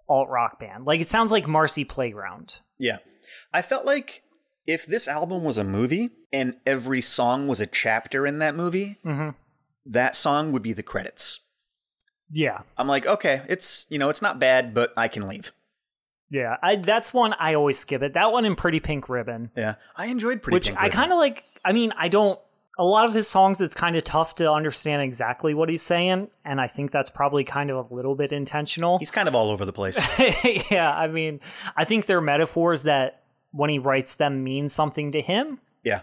[0.07, 0.85] alt rock band.
[0.85, 2.59] Like it sounds like Marcy Playground.
[2.77, 2.97] Yeah.
[3.53, 4.23] I felt like
[4.67, 8.97] if this album was a movie and every song was a chapter in that movie,
[9.05, 9.29] mm-hmm.
[9.85, 11.41] that song would be the credits.
[12.31, 12.59] Yeah.
[12.77, 15.51] I'm like, okay, it's you know, it's not bad, but I can leave.
[16.29, 16.57] Yeah.
[16.61, 18.13] I that's one I always skip it.
[18.13, 19.51] That one in Pretty Pink Ribbon.
[19.55, 20.95] Yeah, I enjoyed Pretty which Pink I Ribbon.
[20.97, 21.43] kind of like.
[21.63, 22.39] I mean, I don't.
[22.77, 26.27] A lot of his songs, it's kind of tough to understand exactly what he's saying,
[26.43, 28.99] and I think that's probably kind of a little bit intentional.
[28.99, 29.97] He's kind of all over the place.
[30.71, 31.39] yeah, I mean,
[31.77, 36.01] I think they're metaphors that when he writes them mean something to him, yeah,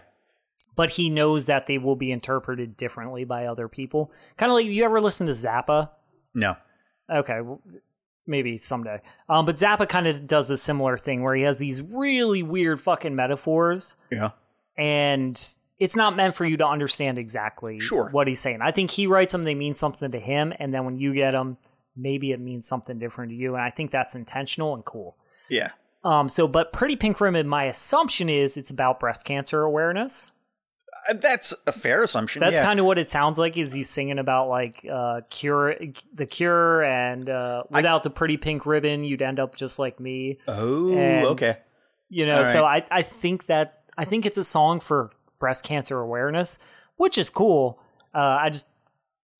[0.75, 4.11] but he knows that they will be interpreted differently by other people.
[4.37, 5.91] Kind of like you ever listen to Zappa?
[6.33, 6.55] no,
[7.07, 7.61] Okay, well,
[8.27, 9.01] maybe someday.
[9.29, 12.79] Um, but Zappa kind of does a similar thing where he has these really weird
[12.81, 14.31] fucking metaphors yeah,
[14.77, 15.39] and
[15.79, 18.09] it's not meant for you to understand exactly Sure.
[18.11, 18.59] what he's saying.
[18.61, 21.31] I think he writes them, they mean something to him, and then when you get
[21.31, 21.57] them,
[21.95, 23.55] maybe it means something different to you.
[23.55, 25.15] And I think that's intentional and cool.
[25.49, 25.71] yeah.
[26.05, 30.32] Um, so, but Pretty Pink Ribbon, my assumption is it's about breast cancer awareness.
[31.11, 32.39] That's a fair assumption.
[32.39, 32.65] That's yeah.
[32.65, 33.57] kind of what it sounds like.
[33.57, 35.75] Is he's singing about like uh, cure,
[36.13, 40.39] the cure, and uh, without the pretty pink ribbon, you'd end up just like me.
[40.47, 41.57] Oh, And- okay.
[42.09, 45.65] You know, All so I, I think that I think it's a song for breast
[45.65, 46.59] cancer awareness,
[46.95, 47.79] which is cool.
[48.13, 48.67] Uh, I just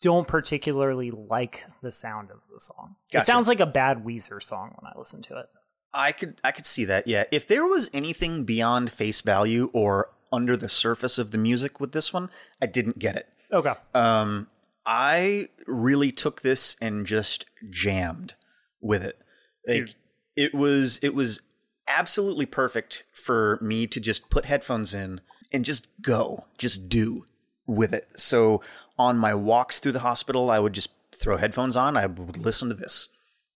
[0.02, 2.95] don't particularly like the sound of the song.
[3.12, 5.45] It sounds like a bad Weezer song when I listen to it.
[5.93, 7.08] I could I could see that.
[7.08, 11.80] Yeah, if there was anything beyond face value or under the surface of the music
[11.80, 12.30] with this one,
[12.62, 13.30] I didn't get it.
[13.52, 13.74] Okay.
[13.93, 14.48] Um,
[14.86, 18.34] I really took this and just jammed
[18.82, 19.24] with it.
[19.65, 19.96] Like
[20.36, 21.41] it was it was
[21.88, 27.26] absolutely perfect for me to just put headphones in and just go, just do
[27.67, 28.19] with it.
[28.19, 28.62] So
[28.98, 31.96] on my walks through the hospital, I would just throw headphones on.
[31.96, 33.08] I would listen to this,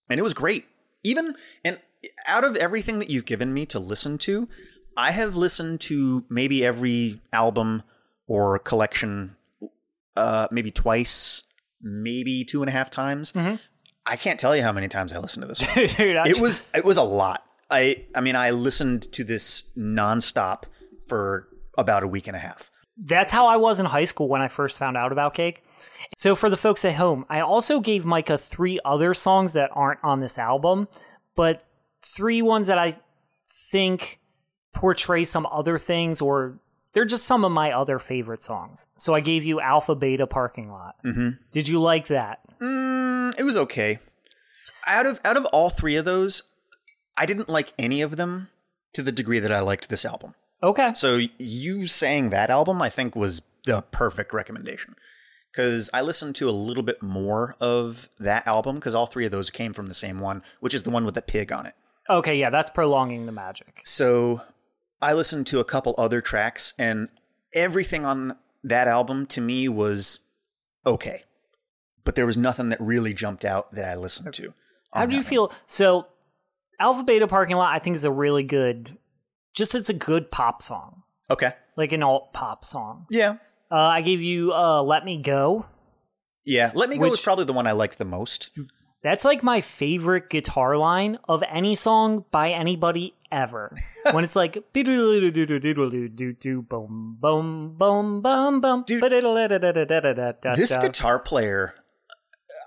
[0.08, 0.66] and it was great.
[1.02, 1.78] Even and
[2.26, 4.48] out of everything that you've given me to listen to,
[4.98, 7.84] I have listened to maybe every album
[8.26, 9.36] or collection
[10.16, 11.44] uh, maybe twice,
[11.80, 13.32] maybe two and a half times.
[14.04, 15.62] I can't tell you how many times I listened to this.
[15.62, 15.86] one.
[15.96, 17.44] Dude, I, it was it was a lot.
[17.70, 20.64] I I mean I listened to this nonstop
[21.06, 22.72] for about a week and a half.
[22.96, 25.62] That's how I was in high school when I first found out about Cake.
[26.16, 30.02] So for the folks at home, I also gave Micah three other songs that aren't
[30.02, 30.88] on this album,
[31.36, 31.64] but
[32.02, 32.98] three ones that I
[33.70, 34.18] think
[34.72, 36.58] portray some other things or
[36.92, 38.86] they're just some of my other favorite songs.
[38.96, 40.96] So I gave you Alpha Beta Parking Lot.
[41.04, 41.42] Mm-hmm.
[41.52, 42.40] Did you like that?
[42.60, 43.98] It was okay.
[44.86, 46.44] Out of out of all three of those,
[47.16, 48.48] I didn't like any of them
[48.94, 50.34] to the degree that I liked this album.
[50.62, 50.92] Okay.
[50.94, 54.96] So you saying that album, I think, was the perfect recommendation.
[55.52, 59.30] Because I listened to a little bit more of that album because all three of
[59.32, 61.74] those came from the same one, which is the one with the pig on it.
[62.10, 63.80] Okay, yeah, that's prolonging the magic.
[63.84, 64.42] So
[65.00, 67.08] I listened to a couple other tracks, and
[67.54, 70.26] everything on that album to me was
[70.86, 71.22] okay.
[72.04, 74.52] But there was nothing that really jumped out that I listened to.
[74.92, 75.24] How do you one.
[75.26, 75.52] feel?
[75.66, 76.06] So,
[76.80, 78.96] Alpha Beta Parking Lot, I think, is a really good,
[79.54, 81.52] just it's a good pop song, Okay.
[81.76, 83.06] like an alt pop song.
[83.10, 83.36] Yeah.
[83.70, 85.66] Uh, I gave you uh, Let Me Go.
[86.46, 86.72] Yeah.
[86.74, 88.50] Let Me Go was probably the one I liked the most.
[89.02, 93.76] That's like my favorite guitar line of any song by anybody ever.
[94.12, 94.72] when it's like
[96.62, 98.84] boom boom boom boom boom.
[100.56, 101.74] This guitar player,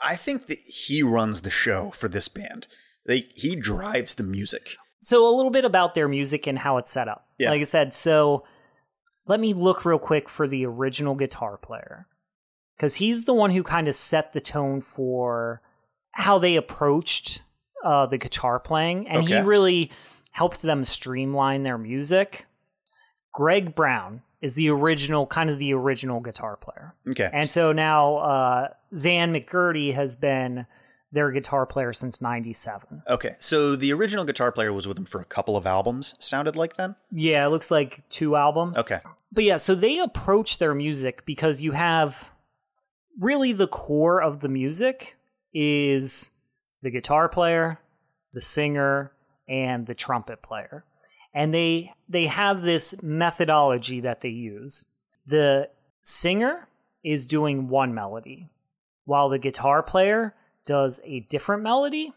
[0.03, 2.67] I think that he runs the show for this band.
[3.05, 4.75] They, he drives the music.
[4.99, 7.27] So a little bit about their music and how it's set up.
[7.39, 7.49] Yeah.
[7.49, 8.45] Like I said, so
[9.25, 12.07] let me look real quick for the original guitar player.
[12.77, 15.61] Because he's the one who kind of set the tone for
[16.11, 17.43] how they approached
[17.83, 19.07] uh, the guitar playing.
[19.07, 19.91] And he really
[20.31, 22.45] helped them streamline their music.
[23.33, 26.95] Greg Brown is the original, kind of the original guitar player.
[27.09, 27.29] Okay.
[27.31, 30.65] And so now uh, Xan McCurdy has been
[31.11, 33.03] their guitar player since 97.
[33.07, 33.35] okay.
[33.39, 36.77] So the original guitar player was with them for a couple of albums, sounded like
[36.77, 36.95] then?
[37.11, 38.77] Yeah, it looks like two albums.
[38.77, 38.99] Okay.
[39.31, 42.31] But yeah, so they approach their music because you have
[43.19, 45.17] really the core of the music
[45.53, 46.31] is
[46.81, 47.79] the guitar player,
[48.33, 49.11] the singer,
[49.47, 50.85] and the trumpet player.
[51.33, 54.85] And they they have this methodology that they use.
[55.25, 55.69] The
[56.01, 56.67] singer
[57.03, 58.49] is doing one melody,
[59.05, 62.13] while the guitar player does a different melody,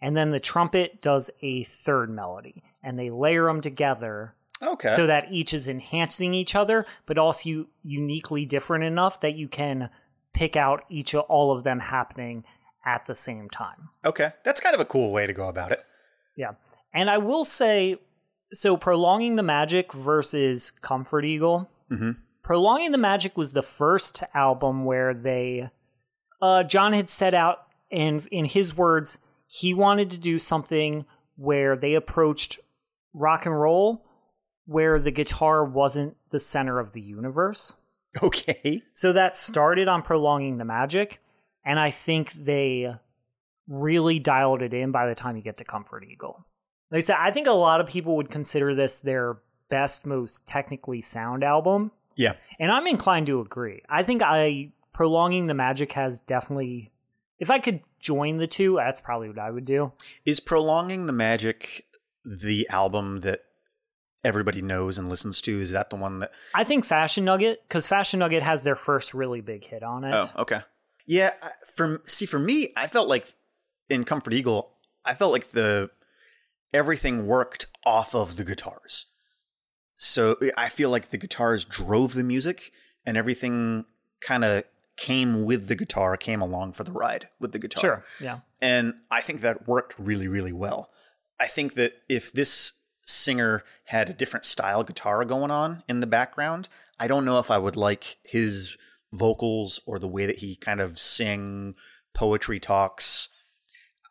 [0.00, 4.88] and then the trumpet does a third melody, and they layer them together Okay.
[4.88, 9.90] so that each is enhancing each other, but also uniquely different enough that you can
[10.32, 12.42] pick out each of all of them happening
[12.84, 13.90] at the same time.
[14.04, 14.30] okay.
[14.44, 15.80] That's kind of a cool way to go about it.
[16.36, 16.52] Yeah.
[16.92, 17.96] And I will say
[18.52, 21.70] so prolonging the magic versus Comfort Eagle.
[21.90, 22.12] Mm-hmm.
[22.42, 25.68] Prolonging the Magic was the first album where they,
[26.40, 29.18] uh, John had set out, and in his words,
[29.48, 32.60] he wanted to do something where they approached
[33.12, 34.06] rock and roll
[34.64, 37.74] where the guitar wasn't the center of the universe.
[38.22, 38.82] Okay.
[38.92, 41.20] So that started on Prolonging the Magic,
[41.64, 42.94] and I think they
[43.68, 46.46] really dialed it in by the time you get to Comfort Eagle.
[46.90, 50.46] Like I said, I think a lot of people would consider this their best, most
[50.46, 51.90] technically sound album.
[52.14, 52.34] Yeah.
[52.58, 53.82] And I'm inclined to agree.
[53.88, 56.92] I think I Prolonging the Magic has definitely
[57.38, 59.92] if I could join the two, that's probably what I would do.
[60.24, 61.86] Is Prolonging the Magic
[62.24, 63.40] the album that
[64.24, 65.60] everybody knows and listens to?
[65.60, 69.12] Is that the one that I think Fashion Nugget because Fashion Nugget has their first
[69.12, 70.14] really big hit on it.
[70.14, 70.60] Oh, okay.
[71.04, 71.30] Yeah,
[71.74, 73.34] for see for me, I felt like
[73.88, 74.72] in Comfort Eagle,
[75.04, 75.90] I felt like the
[76.72, 79.06] everything worked off of the guitars.
[79.92, 82.70] So I feel like the guitars drove the music
[83.06, 83.86] and everything
[84.20, 84.64] kind of
[84.96, 87.80] came with the guitar, came along for the ride with the guitar.
[87.80, 88.04] Sure.
[88.20, 88.40] Yeah.
[88.60, 90.90] And I think that worked really, really well.
[91.38, 96.06] I think that if this singer had a different style guitar going on in the
[96.06, 96.68] background,
[96.98, 98.76] I don't know if I would like his
[99.12, 101.74] vocals or the way that he kind of sing
[102.14, 103.25] poetry talks.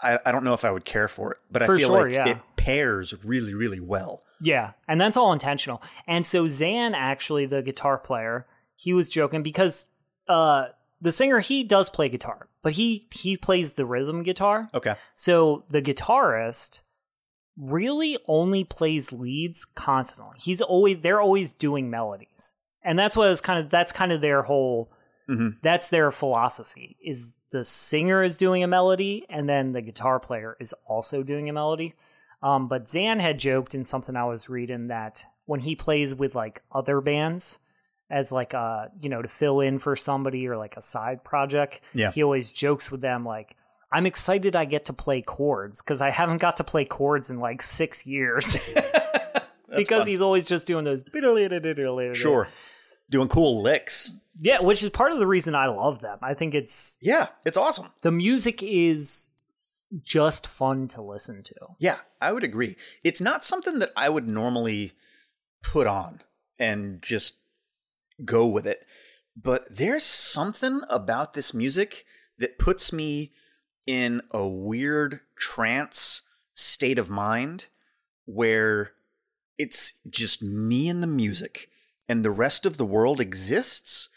[0.06, 2.10] I, I don't know if I would care for it, but For I feel sure,
[2.10, 2.30] like yeah.
[2.30, 4.22] it pairs really, really well.
[4.40, 5.82] Yeah, and that's all intentional.
[6.08, 9.88] And so Xan, actually, the guitar player, he was joking because
[10.28, 10.68] uh,
[11.02, 14.70] the singer he does play guitar, but he he plays the rhythm guitar.
[14.74, 14.96] Okay.
[15.14, 16.82] So the guitarist
[17.58, 20.38] really only plays leads constantly.
[20.40, 24.22] He's always they're always doing melodies, and that's what is kind of that's kind of
[24.22, 24.92] their whole.
[25.62, 26.98] That's their philosophy.
[27.04, 31.50] Is the singer is doing a melody, and then the guitar player is also doing
[31.50, 31.94] a melody.
[32.44, 36.36] Um, but Xan had joked in something I was reading that when he plays with
[36.36, 37.60] like other bands
[38.10, 41.82] as like a you know to fill in for somebody or like a side project,
[41.94, 42.12] Yeah.
[42.12, 43.56] he always jokes with them like,
[43.92, 47.40] "I'm excited I get to play chords because I haven't got to play chords in
[47.40, 48.58] like six years
[49.76, 50.08] because fun.
[50.08, 51.02] he's always just doing those
[52.14, 52.48] Sure.
[53.10, 54.20] Doing cool licks.
[54.40, 56.18] yeah, which is part of the reason I love them.
[56.22, 57.88] I think it's Yeah, it's awesome.
[58.02, 59.30] the music is
[60.04, 61.56] just fun to listen to.
[61.80, 62.76] Yeah, I would agree.
[63.04, 64.94] It's not something that I would normally
[65.64, 66.22] put on
[66.60, 67.42] and just
[68.26, 68.86] go with it.
[69.38, 72.06] But there's something about this music
[72.40, 73.32] that puts me
[73.86, 76.24] in a weird trance
[76.56, 77.68] state of mind
[78.26, 78.94] where
[79.58, 81.70] it's just me and the music
[82.08, 84.10] and the rest of the world exists,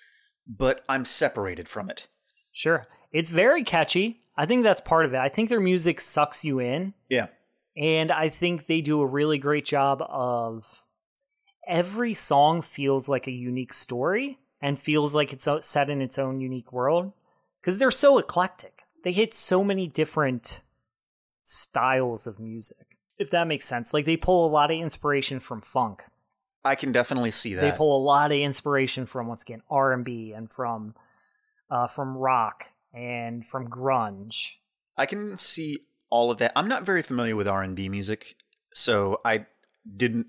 [0.46, 2.08] but I'm separated from it.
[2.52, 2.86] Sure.
[3.12, 4.22] It's very catchy.
[4.36, 5.18] I think that's part of it.
[5.18, 7.28] I think their music sucks you in, Yeah.
[7.76, 10.84] and I think they do a really great job of
[11.66, 16.40] every song feels like a unique story and feels like it's set in its own
[16.40, 17.12] unique world
[17.60, 18.82] because they're so eclectic.
[19.04, 20.62] They hit so many different
[21.42, 22.96] styles of music.
[23.18, 23.92] If that makes sense.
[23.92, 26.04] Like they pull a lot of inspiration from funk.
[26.64, 27.60] I can definitely see that.
[27.60, 30.94] They pull a lot of inspiration from once again R and B and from
[31.70, 34.56] uh, from rock and from grunge.
[34.96, 36.52] I can see all of that.
[36.56, 38.36] I'm not very familiar with R&B music,
[38.72, 39.46] so I
[39.96, 40.26] didn't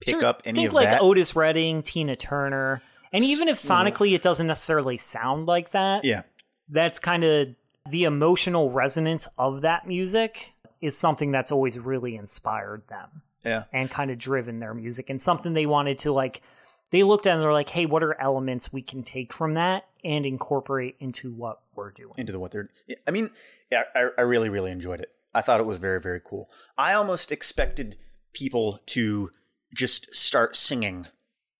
[0.00, 1.00] pick Sure, up any think of like that.
[1.00, 6.22] Otis Redding, Tina Turner, and even if sonically it doesn't necessarily sound like that, yeah.
[6.68, 7.48] that's kind of
[7.88, 13.64] the emotional resonance of that music is something that's always really inspired them Yeah.
[13.72, 16.42] and kind of driven their music and something they wanted to like
[16.90, 19.86] they looked at and they're like hey what are elements we can take from that
[20.04, 22.70] and incorporate into what we're doing Into the what they're
[23.06, 23.30] I mean,
[23.70, 25.10] yeah, I, I really really enjoyed it.
[25.34, 26.48] I thought it was very very cool.
[26.76, 27.96] I almost expected
[28.32, 29.30] people to
[29.74, 31.06] just start singing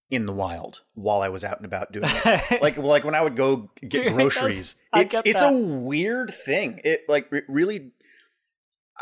[0.08, 2.62] in the wild while I was out and about doing it.
[2.62, 4.82] like like when I would go get Dude, groceries.
[4.94, 5.52] It's it's that.
[5.52, 6.80] a weird thing.
[6.84, 7.90] It like it really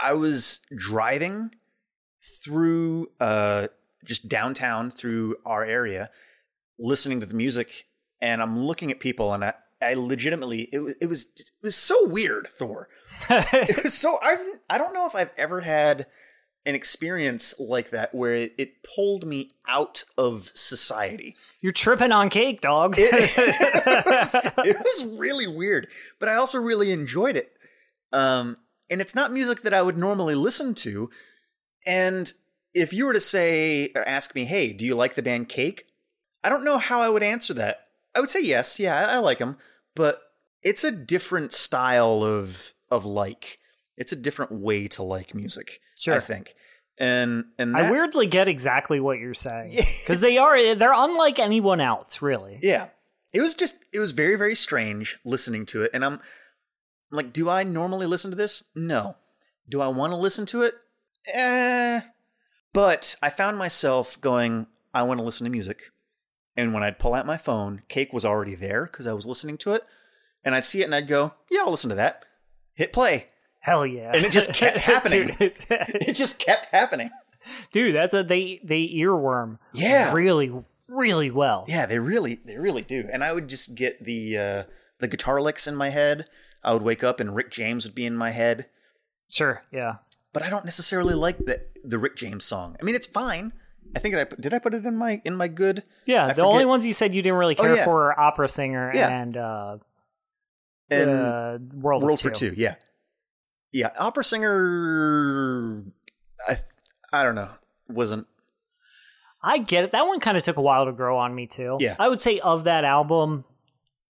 [0.02, 1.50] I was driving
[2.42, 3.68] through uh
[4.04, 6.10] just downtown through our area
[6.78, 7.86] listening to the music
[8.20, 11.76] and I'm looking at people and I I legitimately it was it was it was
[11.76, 12.88] so weird Thor.
[13.30, 16.06] it was so I've I don't know if I've ever had
[16.66, 21.36] an experience like that where it, it pulled me out of society.
[21.60, 23.12] you're tripping on cake dog It,
[24.06, 27.52] was, it was really weird, but I also really enjoyed it.
[28.12, 28.56] Um,
[28.88, 31.10] and it's not music that I would normally listen to.
[31.86, 32.32] And
[32.74, 35.86] if you were to say or ask me, "Hey, do you like the band Cake?"
[36.42, 37.88] I don't know how I would answer that.
[38.14, 39.56] I would say yes, yeah, I, I like them,
[39.96, 40.20] but
[40.62, 43.58] it's a different style of of like.
[43.96, 45.80] It's a different way to like music.
[45.96, 46.16] Sure.
[46.16, 46.54] I think.
[46.98, 49.70] And and that, I weirdly get exactly what you're saying
[50.02, 52.60] because they are they're unlike anyone else, really.
[52.62, 52.88] Yeah.
[53.32, 57.32] It was just it was very very strange listening to it and I'm I'm like
[57.32, 58.70] do I normally listen to this?
[58.76, 59.16] No.
[59.68, 60.74] Do I want to listen to it?
[61.32, 62.00] Eh.
[62.72, 65.90] But I found myself going I want to listen to music.
[66.56, 69.56] And when I'd pull out my phone, Cake was already there cuz I was listening
[69.58, 69.82] to it
[70.44, 72.24] and I'd see it and I'd go, "Yeah, I'll listen to that."
[72.74, 73.28] Hit play.
[73.60, 74.12] Hell yeah!
[74.14, 75.26] And it just kept happening.
[75.28, 75.38] dude,
[75.70, 77.10] It just kept happening.
[77.72, 79.58] dude, that's a they they earworm.
[79.72, 80.12] Yeah.
[80.12, 80.52] really,
[80.88, 81.64] really well.
[81.66, 83.08] Yeah, they really they really do.
[83.12, 84.62] And I would just get the uh
[85.00, 86.26] the guitar licks in my head.
[86.62, 88.66] I would wake up and Rick James would be in my head.
[89.28, 89.96] Sure, yeah.
[90.34, 92.76] But I don't necessarily like the the Rick James song.
[92.80, 93.52] I mean, it's fine.
[93.96, 95.84] I think I did I put it in my in my good.
[96.04, 97.84] Yeah, I the only ones you said you didn't really care Oh, yeah.
[97.84, 99.08] for are Opera Singer Yeah.
[99.08, 99.78] and uh,
[100.90, 102.50] and uh, World, World of for Two.
[102.50, 102.60] Two.
[102.60, 102.74] Yeah,
[103.72, 103.90] yeah.
[103.98, 105.84] Opera singer.
[106.48, 106.58] I
[107.12, 107.50] I don't know.
[107.88, 108.26] Wasn't
[109.42, 109.92] I get it.
[109.92, 111.76] That one kind of took a while to grow on me too.
[111.78, 111.94] Yeah.
[111.98, 113.44] I would say of that album,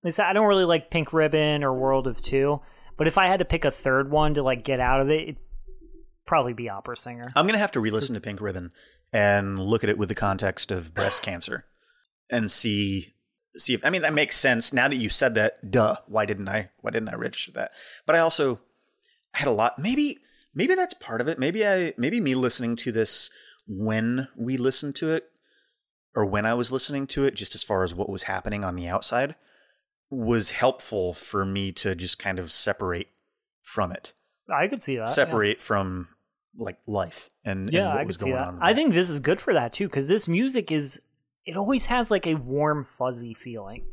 [0.04, 2.62] is I don't really like Pink Ribbon or World of Two,
[2.96, 5.22] but if I had to pick a third one to like get out of it,
[5.22, 5.36] it'd
[6.26, 7.32] probably be Opera Singer.
[7.34, 8.72] I'm gonna have to re-listen to Pink Ribbon
[9.12, 11.66] and look at it with the context of breast cancer
[12.30, 13.14] and see
[13.56, 15.70] see if I mean that makes sense now that you said that.
[15.70, 17.72] Duh, why didn't I why didn't I register that?
[18.06, 18.60] But I also
[19.34, 19.78] had a lot.
[19.78, 20.18] Maybe
[20.54, 21.38] maybe that's part of it.
[21.38, 23.30] Maybe I maybe me listening to this
[23.66, 25.30] when we listened to it
[26.14, 28.76] or when I was listening to it, just as far as what was happening on
[28.76, 29.34] the outside,
[30.10, 33.08] was helpful for me to just kind of separate
[33.62, 34.12] from it,
[34.48, 35.02] I could see that.
[35.02, 35.06] Uh, yeah.
[35.06, 36.08] separate from
[36.56, 38.48] like life and, Yeah, and what I was see going that.
[38.48, 38.58] on.
[38.60, 41.00] I think this is good for that too, because this music is
[41.46, 43.84] it always has like a warm, fuzzy feeling.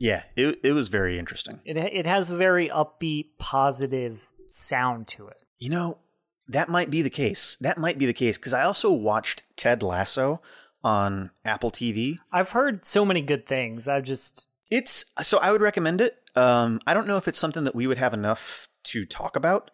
[0.00, 1.60] Yeah, it it was very interesting.
[1.64, 5.38] It it has a very upbeat, positive sound to it.
[5.58, 5.98] You know,
[6.46, 7.56] that might be the case.
[7.60, 10.40] That might be the case because I also watched Ted Lasso
[10.84, 12.18] on Apple TV.
[12.32, 13.88] I've heard so many good things.
[13.88, 16.16] I've just It's so I would recommend it.
[16.36, 19.70] Um, I don't know if it's something that we would have enough to talk about.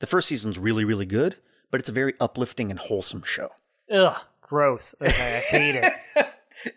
[0.00, 1.36] The first season's really, really good,
[1.70, 3.48] but it's a very uplifting and wholesome show.
[3.92, 4.94] ugh, gross.
[5.00, 5.92] Okay, I hate it.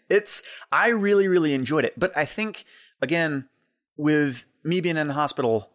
[0.09, 1.99] It's I really, really enjoyed it.
[1.99, 2.63] But I think
[3.01, 3.49] again,
[3.97, 5.71] with me being in the hospital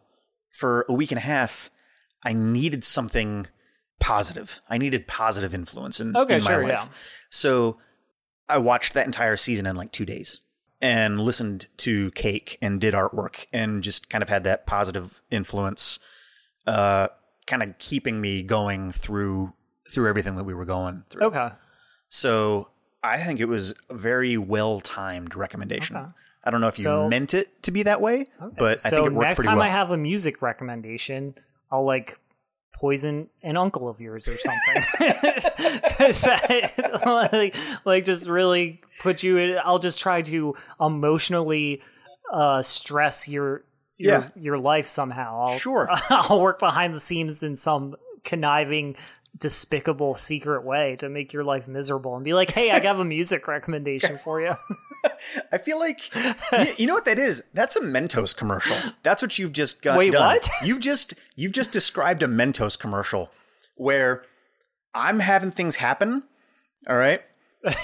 [0.51, 1.69] for a week and a half,
[2.23, 3.45] I needed something
[3.99, 4.61] positive.
[4.67, 6.71] I needed positive influence in, Okay, in my sure, life.
[6.71, 6.87] yeah.
[7.29, 7.77] So
[8.47, 10.41] I watched that entire season in like two days
[10.81, 15.99] and listened to Cake and did artwork and just kind of had that positive influence,
[16.65, 17.09] uh,
[17.49, 19.51] kind of keeping me going through
[19.91, 21.23] through everything that we were going through.
[21.27, 21.49] Okay.
[22.07, 22.69] So
[23.03, 26.13] I think it was a very well timed recommendation.
[26.43, 28.25] I don't know if you So- meant it to be that way,
[28.57, 29.65] but I so think it worked next pretty time well.
[29.65, 31.35] I have a music recommendation,
[31.71, 32.17] I'll like
[32.75, 34.83] poison an uncle of yours or something.
[37.05, 41.81] Like, like just really put you in I'll just try to emotionally
[42.31, 43.63] uh stress your
[43.99, 44.27] your, Yeah.
[44.35, 45.41] your life somehow.
[45.45, 45.87] I'll, Sure.
[46.09, 48.95] I'll work behind the scenes in some conniving
[49.37, 53.05] despicable secret way to make your life miserable and be like, "Hey, I have a
[53.05, 54.55] music recommendation for you."
[55.53, 55.99] I feel like
[56.77, 57.43] you, know what that is.
[57.53, 58.75] That's a Mentos commercial.
[59.03, 59.97] That's what you've just got.
[59.97, 60.25] Wait, done.
[60.35, 60.49] what?
[60.63, 63.31] You've just you've just described a Mentos commercial
[63.75, 64.23] where
[64.93, 66.23] I'm having things happen.
[66.87, 67.21] All right,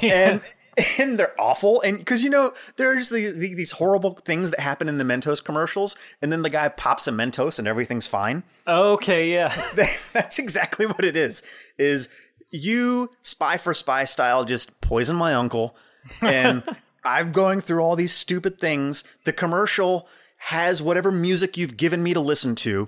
[0.04, 0.42] and
[1.00, 1.82] and they're awful.
[1.82, 5.44] And because you know there's the, the, these horrible things that happen in the Mentos
[5.44, 8.44] commercials, and then the guy pops a Mentos and everything's fine.
[8.68, 9.56] okay, yeah.
[9.76, 11.44] That's exactly what it is.
[11.78, 12.10] Is
[12.52, 15.76] you spy for spy style just poison my uncle
[16.22, 16.64] and
[17.06, 19.04] I'm going through all these stupid things.
[19.26, 20.08] The commercial
[20.38, 22.88] has whatever music you've given me to listen to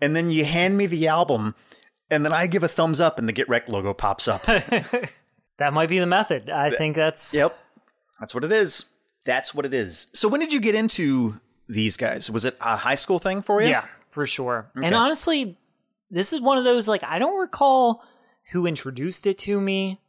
[0.00, 1.54] and then you hand me the album
[2.10, 4.42] and then I give a thumbs up and the Get Wrecked logo pops up.
[5.58, 6.50] That might be the method.
[6.50, 7.56] I think that's yep.
[8.20, 8.86] That's what it is.
[9.24, 10.08] That's what it is.
[10.14, 12.30] So when did you get into these guys?
[12.30, 13.68] Was it a high school thing for you?
[13.68, 14.70] Yeah, for sure.
[14.82, 15.56] And honestly,
[16.10, 18.04] this is one of those like I don't recall
[18.52, 20.00] who introduced it to me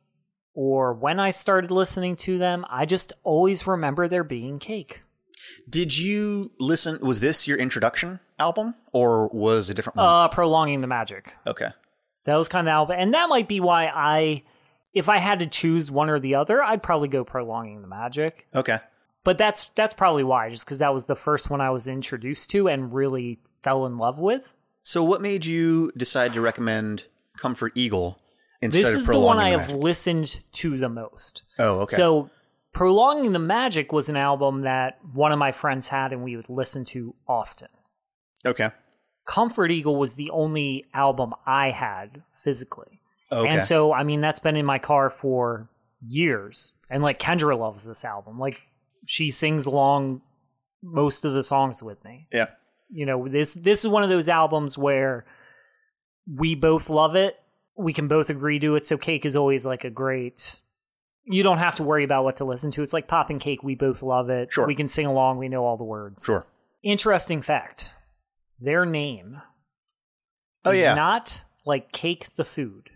[0.53, 2.65] or when I started listening to them.
[2.69, 5.03] I just always remember there being cake.
[5.69, 10.05] Did you listen was this your introduction album or was a different one?
[10.05, 11.33] Uh prolonging the magic.
[11.45, 11.69] okay.
[12.25, 12.95] That was kind of the album.
[12.99, 14.43] And that might be why I
[14.95, 18.47] if I had to choose one or the other, I'd probably go prolonging the magic.
[18.55, 18.79] Okay.
[19.23, 22.49] But that's that's probably why, just because that was the first one I was introduced
[22.51, 24.53] to and really fell in love with.
[24.81, 27.05] So, what made you decide to recommend
[27.37, 28.19] Comfort Eagle
[28.61, 29.21] instead This of is the Magic?
[29.21, 31.43] The one I have listened to the most.
[31.57, 31.95] Oh, okay.
[31.95, 32.29] So,
[32.71, 36.49] Prolonging the Magic was an album that one of my friends had and we would
[36.49, 37.69] listen to often.
[38.45, 38.71] okay.
[39.25, 42.94] Comfort Eagle was the only album I had physically.
[43.31, 43.49] Okay.
[43.49, 45.69] And so, I mean, that's been in my car for
[46.01, 46.73] years.
[46.89, 48.37] And like Kendra loves this album.
[48.39, 48.67] Like
[49.05, 50.21] she sings along
[50.83, 52.27] most of the songs with me.
[52.31, 52.47] yeah.
[52.87, 55.25] You know, this this is one of those albums where
[56.31, 57.35] we both love it.
[57.75, 58.85] We can both agree to it.
[58.85, 60.61] So Cake is always like a great
[61.25, 62.83] you don't have to worry about what to listen to.
[62.83, 63.63] It's like Pop and Cake.
[63.63, 64.53] We both love it.
[64.53, 64.67] Sure.
[64.67, 65.39] We can sing along.
[65.39, 66.23] We know all the words.
[66.23, 66.45] Sure.
[66.83, 67.91] Interesting fact.
[68.59, 69.41] Their name
[70.63, 70.93] Oh is yeah.
[70.93, 72.91] not like cake the food.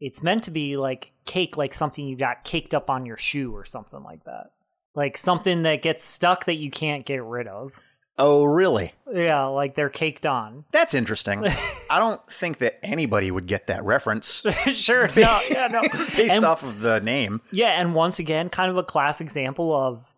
[0.00, 3.54] It's meant to be like cake, like something you got caked up on your shoe
[3.54, 4.46] or something like that.
[4.94, 7.78] Like something that gets stuck that you can't get rid of.
[8.18, 8.92] oh really?
[9.12, 10.64] Yeah, like they're caked on.
[10.72, 11.44] That's interesting.
[11.90, 15.82] I don't think that anybody would get that reference sure, no, yeah, no.
[16.16, 17.40] based And- off of the name.
[17.52, 20.14] Yeah, and once again, kind of a class example of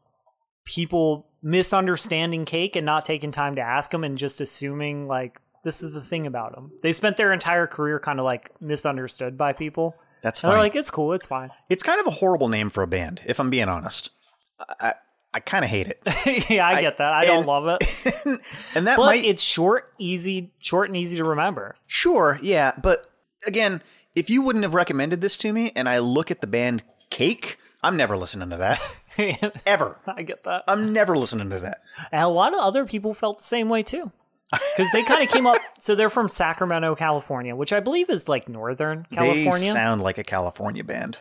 [0.64, 5.82] people misunderstanding cake and not taking time to ask them and just assuming like this
[5.82, 6.72] is the thing about them.
[6.82, 9.96] They spent their entire career kind of like misunderstood by people.
[10.22, 11.50] That's And they're like, it's cool, it's fine.
[11.68, 14.10] it's kind of a horrible name for a band, if I'm being honest.
[14.58, 14.94] I I,
[15.34, 16.02] I kind of hate it,
[16.50, 17.12] yeah, I, get that.
[17.12, 17.82] I don't love it.
[18.76, 21.74] and that But might it's short, easy, short and easy to remember.
[21.86, 22.72] sure, yeah.
[22.80, 23.10] But
[23.46, 23.80] again,
[24.14, 27.56] if you wouldn't have recommended this to me, and I look at the band Cake,
[27.82, 29.96] I'm never listening to that ever.
[30.06, 30.64] I get that.
[30.68, 31.78] I'm never listening to that.
[32.12, 34.12] And a lot of other people felt the same way too.
[34.52, 35.56] Because they kind of came up.
[35.82, 39.50] So they're from Sacramento, California, which I believe is like Northern California.
[39.52, 41.18] They sound like a California band.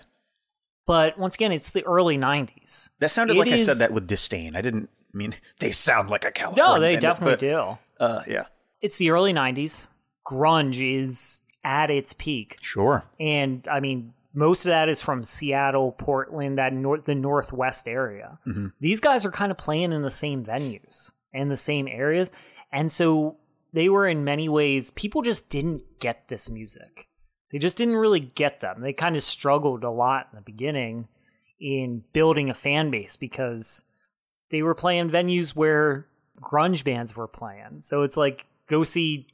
[0.85, 2.89] but once again, it's the early 90s.
[2.99, 4.55] That sounded It like I said that with disdain.
[4.55, 6.73] I didn't mean they sound like a California.
[6.75, 7.77] No, they band, definitely but, do.
[7.99, 8.43] Uh, yeah,
[8.81, 9.87] It's the early 90s.
[10.29, 12.57] Grunge is at its peak.
[12.61, 13.05] sure.
[13.19, 18.37] And I mean, most of that is from Seattle, Portland, that north, the Northwest area.
[18.79, 22.31] These guys are kind of playing in the same venues and the same areas.
[22.71, 23.37] And so
[23.73, 27.07] they were in many ways, people just didn't get this music.
[27.51, 28.81] They just didn't really get them.
[28.81, 31.07] They kind of struggled a lot in the beginning
[31.59, 33.83] in building a fan base because
[34.49, 36.07] they were playing venues where
[36.41, 37.81] grunge bands were playing.
[37.81, 39.27] So it's like go see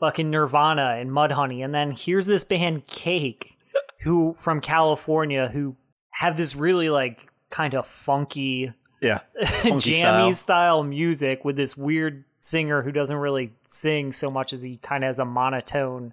[0.00, 3.56] fucking Nirvana and Mudhoney, and then here's this band Cake,
[4.00, 5.76] who from California, who
[6.14, 10.34] have this really like kind of funky, Yeah, funky jammy style.
[10.34, 15.04] style music with this weird singer who doesn't really sing so much as he kind
[15.04, 16.12] of has a monotone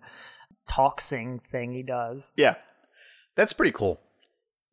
[0.67, 2.31] talk sing thing he does.
[2.35, 2.55] Yeah,
[3.35, 3.99] that's pretty cool.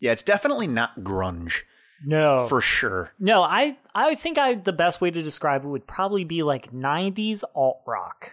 [0.00, 1.62] Yeah, it's definitely not grunge
[2.04, 3.14] No, for sure.
[3.18, 6.72] no, I I think I the best way to describe it would probably be like
[6.72, 8.32] '90s alt rock.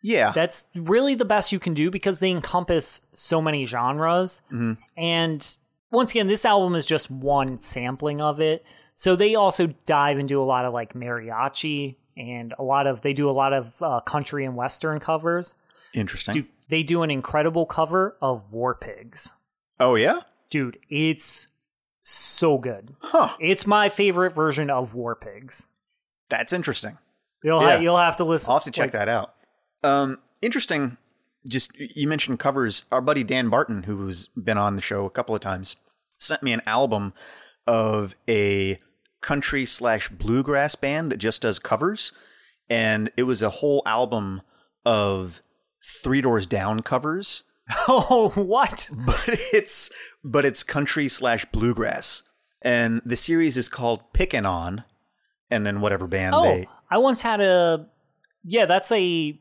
[0.00, 4.42] Yeah, That's really the best you can do because they encompass so many genres.
[4.46, 4.74] Mm-hmm.
[4.96, 5.56] And
[5.90, 8.64] once again, this album is just one sampling of it.
[8.94, 13.12] So they also dive into a lot of like mariachi and a lot of, they
[13.12, 15.54] do a lot of uh, country and western covers.
[15.94, 16.34] interesting.
[16.34, 19.32] Dude, they do an incredible cover of War Pigs.
[19.80, 21.48] oh yeah, Dude, it's
[22.02, 22.94] so good.
[23.02, 23.36] huh?
[23.40, 25.66] It's my favorite version of War Pigs.
[26.30, 26.98] That's interesting.
[27.42, 27.76] You'll, Yeah.
[27.76, 28.50] ha- you'll have to listen.
[28.50, 29.34] I'll have to check that out.
[29.84, 30.96] Um, interesting.
[31.46, 32.84] Just you mentioned covers.
[32.90, 35.76] Our buddy Dan Barton, who's been on the show a couple of times,
[36.18, 37.14] sent me an album
[37.66, 38.78] of a
[39.20, 42.12] country slash bluegrass band that just does covers,
[42.70, 44.42] and it was a whole album
[44.84, 45.42] of
[46.02, 47.44] Three Doors Down covers.
[47.86, 48.88] Oh, what?
[49.06, 49.90] but it's
[50.24, 52.22] but it's country slash bluegrass,
[52.62, 54.84] and the series is called Pickin' On,
[55.50, 56.66] and then whatever band Oh, they.
[56.90, 57.86] I once had a.
[58.42, 59.38] Yeah, that's a.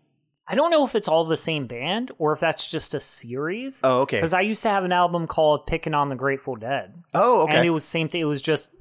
[0.50, 3.80] I don't know if it's all the same band or if that's just a series.
[3.84, 4.18] Oh, okay.
[4.18, 7.56] Because I used to have an album called "Picking on the Grateful Dead," Oh, okay.
[7.56, 8.20] and it was same thing.
[8.22, 8.72] It was just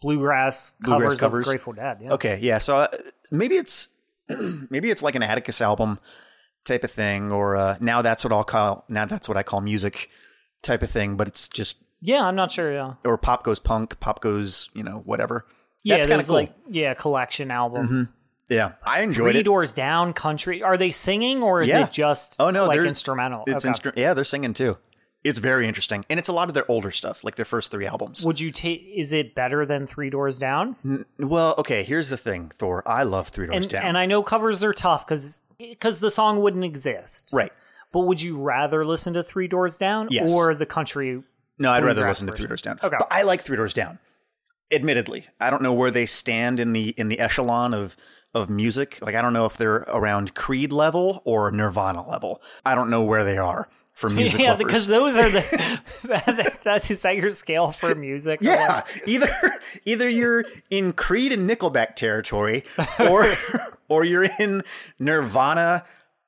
[0.00, 1.46] bluegrass, Bluegrass covers, covers.
[1.46, 1.98] of Grateful Dead.
[2.02, 2.12] Yeah.
[2.12, 2.58] Okay, yeah.
[2.58, 2.88] So uh,
[3.30, 3.94] maybe it's
[4.70, 5.98] maybe it's like an Atticus album
[6.64, 9.60] type of thing, or uh, now that's what I'll call now that's what I call
[9.60, 10.10] music
[10.62, 11.16] type of thing.
[11.16, 12.72] But it's just Yeah, I'm not sure.
[12.72, 15.46] Yeah, or pop goes punk, pop goes you know whatever.
[15.84, 16.36] yeah, that's kind of cool.
[16.36, 18.10] like yeah collection albums.
[18.48, 19.44] yeah, I enjoyed Three it.
[19.44, 20.62] Doors Down, country.
[20.62, 21.84] Are they singing or is Yeah.
[21.84, 23.44] it just Oh no, like instrumental?
[23.46, 23.72] It's Okay.
[23.72, 24.76] instru- yeah, they're singing too.
[25.28, 27.86] It's very interesting, and it's a lot of their older stuff, like their first three
[27.86, 28.24] albums.
[28.24, 28.82] Would you take?
[28.94, 30.76] Is it better than Three Doors Down?
[31.18, 32.82] Well, okay, here's the thing, Thor.
[32.86, 33.84] I love Three Doors and Down.
[33.84, 37.30] and I know covers are tough because because the song wouldn't exist.
[37.32, 37.52] right.
[37.92, 40.34] But would you rather listen to Three Doors Down Yes.
[40.34, 41.22] or the country?
[41.58, 42.32] No, I'd rather listen to.
[42.34, 42.78] Three Doors Down.
[42.82, 42.96] Okay.
[42.98, 43.98] But I like Three Doors Down.
[44.72, 47.96] Admittedly, I don't know where they stand in the in the echelon of
[48.34, 48.98] of music.
[49.00, 52.42] Like I don't know if they're around Creed level or Nirvana level.
[52.64, 54.64] I don't know where they are for music yeah, lovers.
[54.64, 58.40] because those are the that, that's is that your scale for music?
[58.42, 59.28] yeah, either
[59.84, 62.62] either you're in Creed and Nickelback territory,
[63.00, 63.26] or
[63.88, 64.62] or you're in
[65.00, 65.84] Nirvana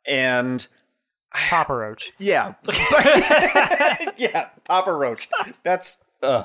[0.06, 0.66] and
[1.32, 2.12] Papa Roach.
[2.18, 2.54] Yeah.
[4.16, 5.28] yeah, Papa Roach.
[5.62, 6.42] That's uh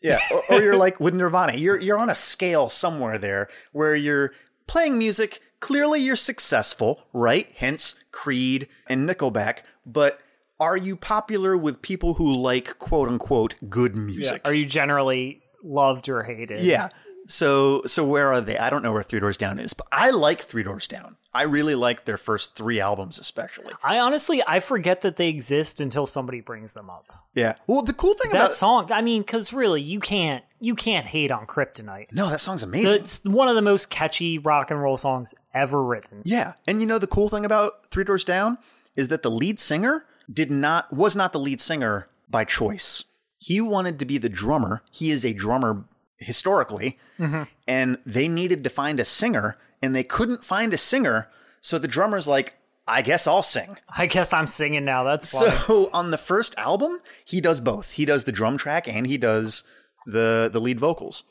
[0.00, 1.54] yeah, or, or you're like with Nirvana.
[1.54, 4.32] You're you're on a scale somewhere there where you're
[4.68, 7.50] playing music, clearly you're successful, right?
[7.56, 10.20] Hence Creed and Nickelback, but
[10.62, 14.42] are you popular with people who like quote unquote good music?
[14.46, 16.62] Are you generally loved or hated?
[16.62, 16.88] Yeah.
[17.26, 18.56] So so where are they?
[18.58, 21.16] I don't know where Three Doors Down is, but I like Three Doors Down.
[21.34, 23.72] I really like their first three albums, especially.
[23.82, 27.06] I honestly I forget that they exist until somebody brings them up.
[27.34, 27.54] Yeah.
[27.66, 31.06] Well, the cool thing That about song, I mean, because really, you can't you can't
[31.06, 32.12] hate on Kryptonite.
[32.12, 33.00] no, that song's amazing.
[33.00, 36.22] It's one of the most catchy rock and roll songs ever written.
[36.24, 38.58] Yeah, and you know the cool thing about Three Doors Down
[38.94, 43.04] is that the lead singer did not was not the lead singer by choice.
[43.38, 44.82] He wanted to be the drummer.
[44.92, 45.84] He is a drummer
[46.18, 47.42] historically, mm-hmm.
[47.66, 51.28] and they needed to find a singer, and they couldn't find a singer.
[51.60, 52.56] So the drummer's like,
[52.86, 55.02] "I guess I'll sing." I guess I'm singing now.
[55.04, 55.28] That's.
[55.28, 57.92] So on the first album, he does both.
[57.92, 59.64] He does the drum track and he does
[60.06, 61.24] the the lead vocals.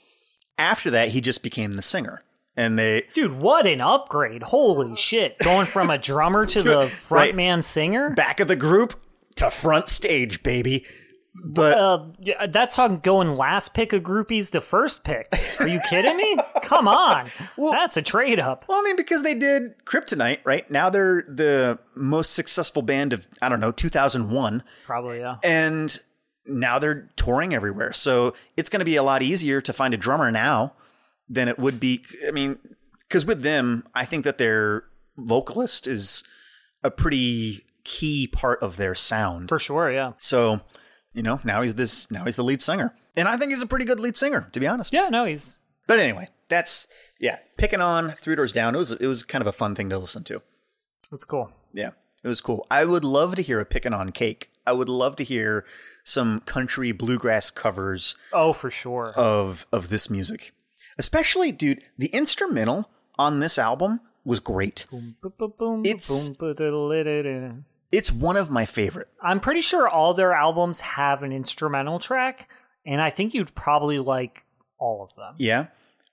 [0.58, 2.24] After that, he just became the singer,
[2.56, 4.44] and they Dude, what an upgrade.
[4.44, 5.38] Holy shit.
[5.40, 6.78] Going from a drummer to the
[7.10, 7.34] right.
[7.36, 8.12] frontman singer?
[8.14, 9.00] back of the group
[9.36, 10.86] to front stage, baby.
[11.44, 15.34] But Uh, yeah, that song going last pick of groupies to first pick.
[15.60, 16.38] Are you kidding me?
[16.64, 17.28] Come on.
[17.58, 18.66] That's a trade up.
[18.68, 20.70] Well, I mean, because they did Kryptonite, right?
[20.70, 24.64] Now they're the most successful band of, I don't know, 2001.
[24.86, 25.38] Probably, yeah.
[25.42, 25.98] And
[26.46, 27.94] now they're touring everywhere.
[27.94, 30.74] So it's going to be a lot easier to find a drummer now
[31.32, 32.04] than it would be.
[32.28, 32.60] I mean,
[33.08, 34.84] because with them, I think that their
[35.18, 36.24] vocalist is
[36.84, 39.50] a pretty key part of their sound.
[39.50, 40.14] For sure, yeah.
[40.18, 40.62] So,
[41.14, 42.94] you know, now he's this, now he's the lead singer.
[43.16, 44.94] And I think he's a pretty good lead singer, to be honest.
[44.94, 45.58] Yeah, no, he's.
[45.88, 46.88] But anyway, that's,
[47.20, 48.76] yeah, picking on Three Doors Down.
[48.76, 50.42] It was, it was kind of a fun thing to listen to.
[51.12, 51.52] That's cool.
[51.74, 51.92] Yeah,
[52.24, 52.66] it was cool.
[52.72, 54.48] I would love to hear a picking on cake.
[54.66, 55.66] I would love to hear
[56.04, 59.14] some country bluegrass covers Oh, for sure.
[59.18, 60.54] of of this music.
[60.98, 64.88] Especially, dude, the instrumental on this album was great.
[64.92, 66.32] It's-.
[67.92, 69.10] It's one of my favorite.
[69.22, 72.50] I'm pretty sure all their albums have an instrumental track,
[72.86, 74.46] and I think you'd probably like
[74.80, 75.36] all of them.
[75.38, 75.68] Yeah.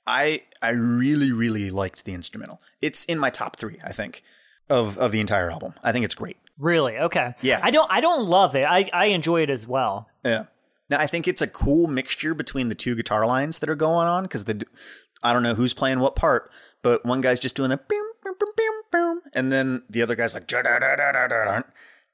[0.06, 2.62] I I really really liked the instrumental.
[2.80, 4.22] It's in my top 3, I think,
[4.68, 5.74] of of the entire album.
[5.82, 6.38] I think it's great.
[6.58, 6.98] Really?
[6.98, 7.34] Okay.
[7.42, 7.60] Yeah.
[7.62, 7.90] I don't.
[7.92, 8.66] I don't love it.
[8.66, 10.08] I I enjoy it as well.
[10.24, 10.46] Yeah.
[10.90, 14.06] Now I think it's a cool mixture between the two guitar lines that are going
[14.06, 14.64] on because the
[15.22, 16.50] I don't know who's playing what part,
[16.82, 20.14] but one guy's just doing a boom, boom, boom, boom, boom, and then the other
[20.14, 20.50] guy's like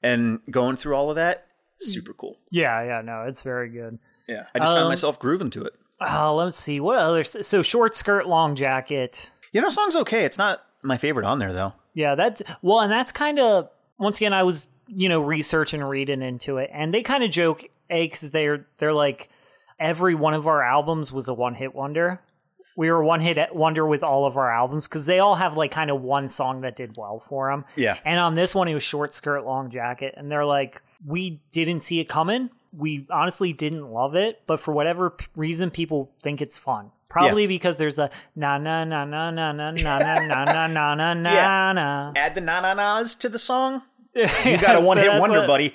[0.03, 1.47] and going through all of that.
[1.79, 2.37] Super cool.
[2.51, 2.83] Yeah.
[2.83, 3.01] Yeah.
[3.01, 3.99] No, it's very good.
[4.27, 5.73] Yeah, I just found um, myself grooving to it.
[6.01, 7.23] Oh, let's see what other.
[7.23, 9.29] So short skirt, long jacket.
[9.51, 10.25] You know, song's okay.
[10.25, 11.73] It's not my favorite on there though.
[11.93, 15.89] Yeah, that's well, and that's kind of once again I was you know researching and
[15.89, 19.29] reading into it, and they kind of joke a because they're they're like
[19.79, 22.21] every one of our albums was a one hit wonder.
[22.77, 25.71] We were one hit wonder with all of our albums because they all have like
[25.71, 27.63] kind of one song that did well for them.
[27.77, 27.97] Yeah.
[28.03, 31.81] and on this one it was short skirt, long jacket, and they're like we didn't
[31.81, 32.49] see it coming.
[32.77, 36.91] We honestly didn't love it, but for whatever p- reason, people think it's fun.
[37.09, 40.95] Probably because there's a na na na na na na na na na na na
[40.95, 42.13] na na na.
[42.17, 43.83] Add the na na nas to the song.
[44.13, 45.73] You got a one hit wonder, buddy.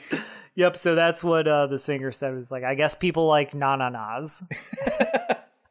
[0.61, 0.76] Yep.
[0.76, 2.34] So that's what uh, the singer said.
[2.34, 4.44] Was like, I guess people like na na nas.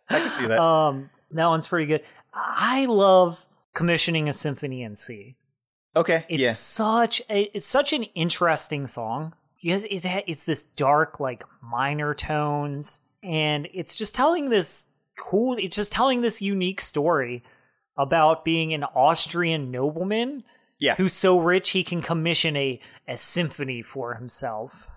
[0.10, 0.60] I can see that.
[0.60, 2.02] Um, that one's pretty good.
[2.34, 5.36] I love commissioning a symphony in C.
[5.96, 10.64] okay, It's yeah, such a it's such an interesting song because it ha- it's this
[10.64, 14.88] dark like minor tones and it's just telling this
[15.20, 17.44] cool it's just telling this unique story
[17.96, 20.44] about being an Austrian nobleman
[20.80, 24.90] yeah, who's so rich he can commission a a symphony for himself.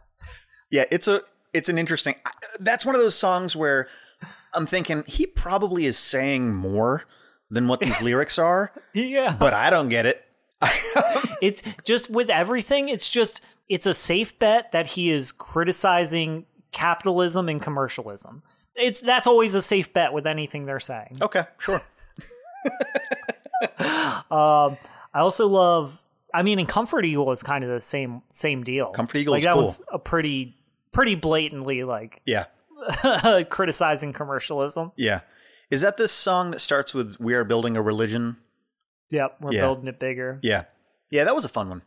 [0.71, 0.85] yeah.
[0.91, 1.23] It's a
[1.53, 2.15] it's an interesting.
[2.61, 3.87] That's one of those songs where
[4.55, 7.05] I'm thinking he probably is saying more
[7.51, 9.37] than what these lyrics are, Yeah.
[9.39, 10.27] but I don't get it.
[11.43, 17.49] it's just with everything it's just it's a safe bet that he is criticizing capitalism
[17.49, 18.43] and commercialism.
[18.77, 21.17] It's that's always a safe bet with anything they're saying.
[21.21, 21.81] Okay, sure.
[24.31, 24.77] Um,
[25.15, 26.03] I also love.
[26.35, 28.89] I mean, in Comfort Eagle is kind of the same same deal.
[28.89, 29.63] Comfort Eagle like that cool.
[29.63, 30.57] one's a pretty
[30.93, 32.45] pretty blatantly like Yeah,
[33.49, 34.93] criticizing commercialism.
[34.97, 35.21] yeah.
[35.71, 38.37] Is that this song that starts with "We are building a religion"?
[39.11, 39.61] Yep, we're Yeah.
[39.63, 40.39] building it bigger.
[40.43, 40.65] Yeah,
[41.11, 41.25] yeah.
[41.25, 41.83] That was a fun one.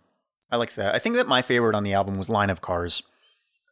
[0.51, 0.95] I like that.
[0.95, 3.03] I think that my favorite on the album was "Line of Cars."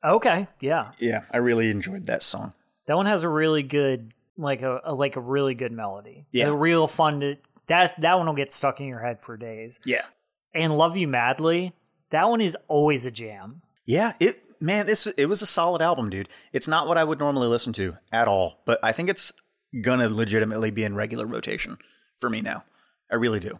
[0.05, 2.53] Okay, yeah, Yeah, I really enjoyed that song.
[2.87, 6.25] that one has a really good like a, a like a really good melody.
[6.31, 6.45] Yeah.
[6.47, 7.37] It's real fun to
[7.73, 9.79] that that one will get stuck in your head for days.
[9.85, 10.05] Yeah,
[10.53, 11.73] And Love You Madly,
[12.11, 13.61] that one is always a jam.
[13.85, 16.29] Yeah, it man, this it was a solid album, dude.
[16.53, 19.33] It's not what I would normally listen to at all, but I think it's
[19.81, 21.77] gonna legitimately be in regular rotation
[22.19, 22.63] for me now.
[23.11, 23.59] I really do.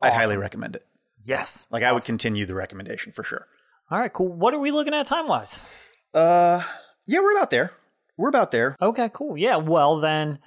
[0.00, 0.86] I'd highly recommend it.
[1.24, 1.66] Yes.
[1.70, 3.46] Like I would continue the recommendation for sure.
[3.90, 4.32] All right, cool.
[4.32, 5.64] What are we looking at time wise?
[6.14, 6.62] Uh,
[7.06, 7.72] yeah, we're about there.
[8.16, 8.76] We're about there.
[8.80, 9.36] Okay, cool.
[9.36, 10.38] Yeah, well then,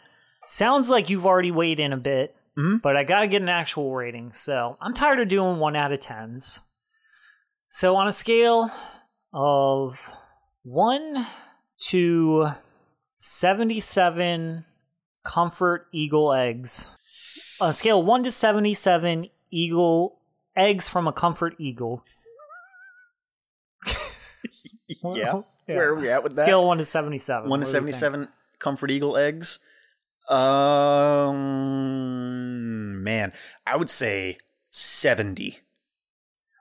[0.45, 2.77] sounds like you've already weighed in a bit, Mm-hmm.
[2.77, 4.31] but I got to get an actual rating.
[4.33, 6.61] So I'm tired of doing one out of tens.
[7.69, 8.69] So on a scale
[9.33, 10.13] of
[10.63, 11.25] one
[11.89, 12.51] to
[13.17, 14.63] seventy-seven
[15.25, 16.95] comfort eagle eggs,
[17.59, 20.19] on a scale of one to seventy-seven eagle
[20.55, 22.03] eggs from a comfort eagle.
[25.03, 25.41] Yeah.
[25.67, 25.77] Yeah.
[25.77, 26.41] Where are we at with that?
[26.43, 27.49] Scale one to seventy-seven.
[27.49, 27.95] One to What do you think?
[27.95, 28.27] seventy-seven
[28.59, 29.64] Comfort Eagle eggs.
[30.27, 31.33] Um,
[33.03, 33.33] man,
[33.65, 34.37] I would say
[34.69, 35.59] seventy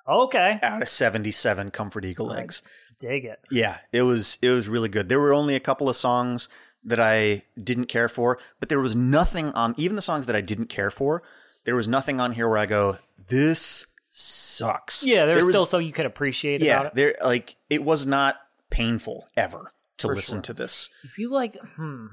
[0.06, 2.62] Okay, out of seventy-seven Comfort Eagle eggs.
[3.00, 3.40] dig it.
[3.50, 5.08] Yeah, it was it was really good.
[5.08, 6.48] There were only a couple of songs
[6.84, 10.42] that I didn't care for, but there was nothing on even the songs that I
[10.42, 11.22] didn't care for.
[11.64, 12.98] There was nothing on here where I go,
[13.28, 16.80] "This sucks." Yeah, there's There was- still so you could appreciate yeah.
[16.80, 16.94] about it.
[16.96, 18.36] There like it was not
[18.70, 20.90] painful ever to listen to this.
[21.02, 22.06] If you like, hmm.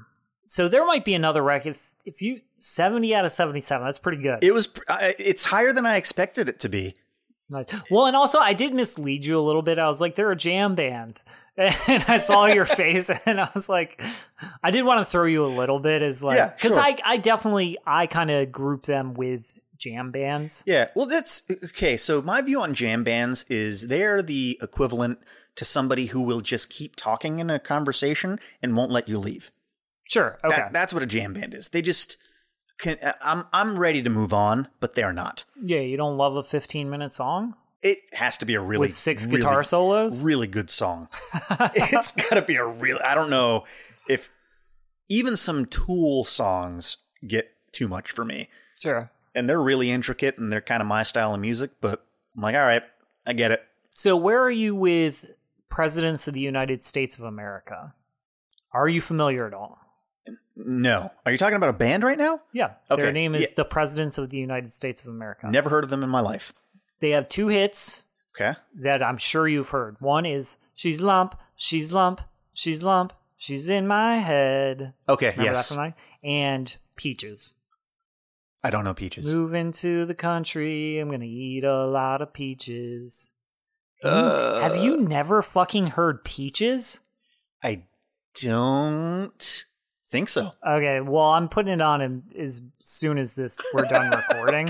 [0.52, 1.70] So there might be another record.
[1.70, 4.44] If, if you seventy out of seventy-seven, that's pretty good.
[4.44, 4.68] It was
[5.18, 6.94] it's higher than I expected it to be.
[7.90, 9.78] Well, and also I did mislead you a little bit.
[9.78, 11.22] I was like, they're a jam band,
[11.56, 14.02] and I saw your face, and I was like,
[14.62, 16.82] I did want to throw you a little bit as like, Yeah, because sure.
[16.82, 20.64] I I definitely I kind of group them with jam bands.
[20.66, 21.96] Yeah, well, that's okay.
[21.96, 25.18] So my view on jam bands is they're the equivalent
[25.56, 29.50] to somebody who will just keep talking in a conversation and won't let you leave.
[30.12, 30.38] Sure.
[30.44, 30.54] Okay.
[30.56, 31.70] That, that's what a jam band is.
[31.70, 32.16] They just
[32.78, 32.98] can.
[33.02, 35.44] Uh, I'm I'm ready to move on, but they're not.
[35.62, 39.24] yeah, you don't love a fifteen-minute song It has to be a really with six
[39.26, 40.22] really, guitar solos.
[40.22, 41.08] really good song.
[41.74, 42.98] it's got to be a real.
[43.02, 43.64] I don't know
[44.08, 44.28] if
[45.08, 48.48] even some Tool songs get too much for me,
[48.82, 49.10] Sure.
[49.34, 51.70] and they're really intricate and they're kind of my style of music.
[51.80, 52.04] But
[52.36, 52.82] I'm like, all right,
[53.26, 53.62] I get it.
[53.90, 55.32] So, where are you with
[55.70, 57.94] presidents of the United States of America?
[58.72, 59.78] Are you familiar at all?
[60.56, 61.10] No.
[61.24, 62.40] Are you talking about a band right now?
[62.52, 62.74] Yeah.
[62.90, 63.48] Okay, Their name is yeah.
[63.56, 65.48] the Presidents of the United States of America.
[65.50, 66.52] Never heard of them in my life.
[67.00, 68.04] They have two hits
[68.34, 68.58] Okay.
[68.80, 69.96] that I'm sure you've heard.
[70.00, 72.20] One is She's Lump, She's Lump,
[72.52, 74.94] She's Lump, She's in My Head.
[75.08, 75.30] Okay.
[75.30, 75.68] Remember yes.
[75.68, 75.94] that from mine?
[76.22, 77.54] And Peaches.
[78.64, 79.34] I don't know peaches.
[79.34, 83.32] Move into the country, I'm gonna eat a lot of peaches.
[84.04, 87.00] Uh, have you never fucking heard Peaches?
[87.62, 87.84] I
[88.40, 89.64] don't
[90.12, 90.50] think so.
[90.64, 94.68] Okay, well, I'm putting it on in, as soon as this we're done recording.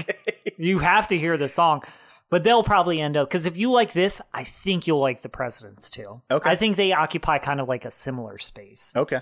[0.57, 1.83] You have to hear the song,
[2.31, 5.29] but they'll probably end up because if you like this, I think you'll like the
[5.29, 6.23] Presidents too.
[6.31, 6.49] Okay.
[6.49, 8.93] I think they occupy kind of like a similar space.
[8.97, 9.21] Okay.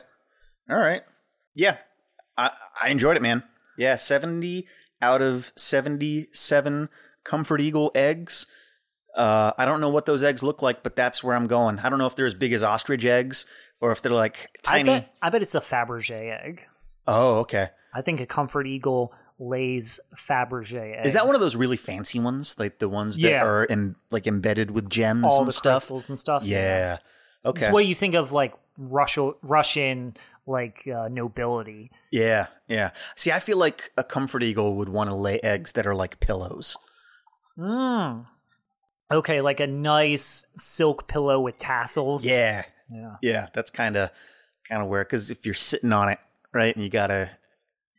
[0.69, 1.03] All right.
[1.55, 1.79] Yeah.
[2.37, 2.51] I
[2.81, 3.43] I enjoyed it, man.
[3.79, 4.67] Yeah, 70
[5.01, 6.91] out of 77
[7.25, 8.47] Comfort Eagle eggs.
[9.17, 11.79] Uh, I don't know what those eggs look like, but that's where I'm going.
[11.79, 13.47] I don't know if they're as big as ostrich eggs
[13.81, 14.85] or if they're like I tiny.
[14.85, 16.63] bet, I bet it's a Fabergé egg.
[17.07, 17.69] Oh, okay.
[17.95, 21.09] I think a Comfort Eagle lays Fabergé eggs.
[21.09, 23.45] Is that one of those really fancy ones, like the ones that Yeah.
[23.45, 25.83] are em- like embedded with gems all and the stuff?
[25.83, 26.45] crystals and stuff?
[26.45, 26.99] Yeah.
[27.45, 27.65] Okay.
[27.67, 30.15] It's what you think of like Russia, Russian
[30.47, 31.91] like uh, nobility.
[32.11, 32.91] Yeah, yeah.
[33.17, 36.21] See, I feel like a comfort eagle would want to lay eggs that are like
[36.21, 36.77] pillows.
[37.59, 38.27] Mmm.
[39.11, 42.25] Okay, like a nice silk pillow with tassels.
[42.25, 43.17] Yeah, Yeah.
[43.23, 43.49] yeah.
[43.53, 44.11] That's kind of
[44.69, 46.19] kind of where because if you're sitting on it,
[46.53, 47.31] right, and you gotta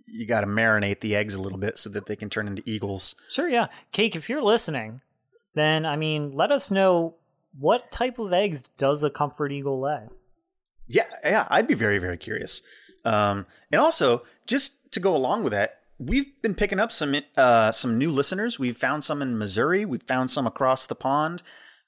[0.05, 3.15] you gotta marinate the eggs a little bit so that they can turn into eagles.
[3.29, 3.67] Sure, yeah.
[3.91, 5.01] Cake, if you're listening,
[5.55, 7.15] then I mean, let us know
[7.57, 10.07] what type of eggs does a comfort eagle lay?
[10.87, 11.47] Yeah, yeah.
[11.49, 12.61] I'd be very very curious.
[13.03, 15.77] Um, and also just to go along with that.
[15.97, 18.57] We've been picking up some uh, some new listeners.
[18.57, 19.85] We've found some in Missouri.
[19.85, 21.43] We've found some across the pond.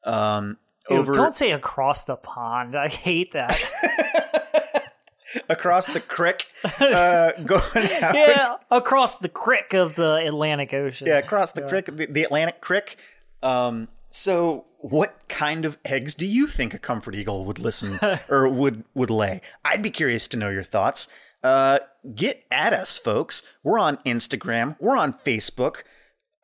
[0.05, 0.57] Um,
[0.89, 2.75] Ew, over Don't say across the pond.
[2.75, 3.59] I hate that.
[5.49, 6.47] across the creek,
[6.79, 8.15] uh, going out.
[8.15, 11.07] yeah, across the crick of the Atlantic Ocean.
[11.07, 12.97] Yeah, across the creek, the, the Atlantic Creek.
[13.41, 18.47] Um, so, what kind of eggs do you think a comfort eagle would listen or
[18.47, 19.41] would would lay?
[19.65, 21.07] I'd be curious to know your thoughts.
[21.43, 21.79] Uh,
[22.15, 23.43] get at us, folks.
[23.63, 24.77] We're on Instagram.
[24.79, 25.83] We're on Facebook.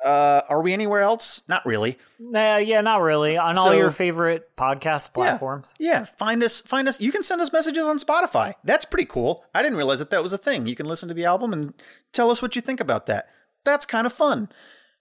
[0.04, 1.47] Uh, are we anywhere else?
[1.50, 1.97] Not really.
[2.20, 3.38] Nah, yeah, not really.
[3.38, 5.76] On all your favorite podcast platforms.
[5.80, 6.62] Yeah, find us.
[6.62, 7.02] Find us.
[7.02, 8.54] You can send us messages on Spotify.
[8.64, 9.43] That's pretty cool.
[9.54, 10.68] I didn't realize that that was a thing.
[10.68, 11.74] You can listen to the album and
[12.14, 13.28] tell us what you think about that.
[13.66, 14.50] That's kind of fun.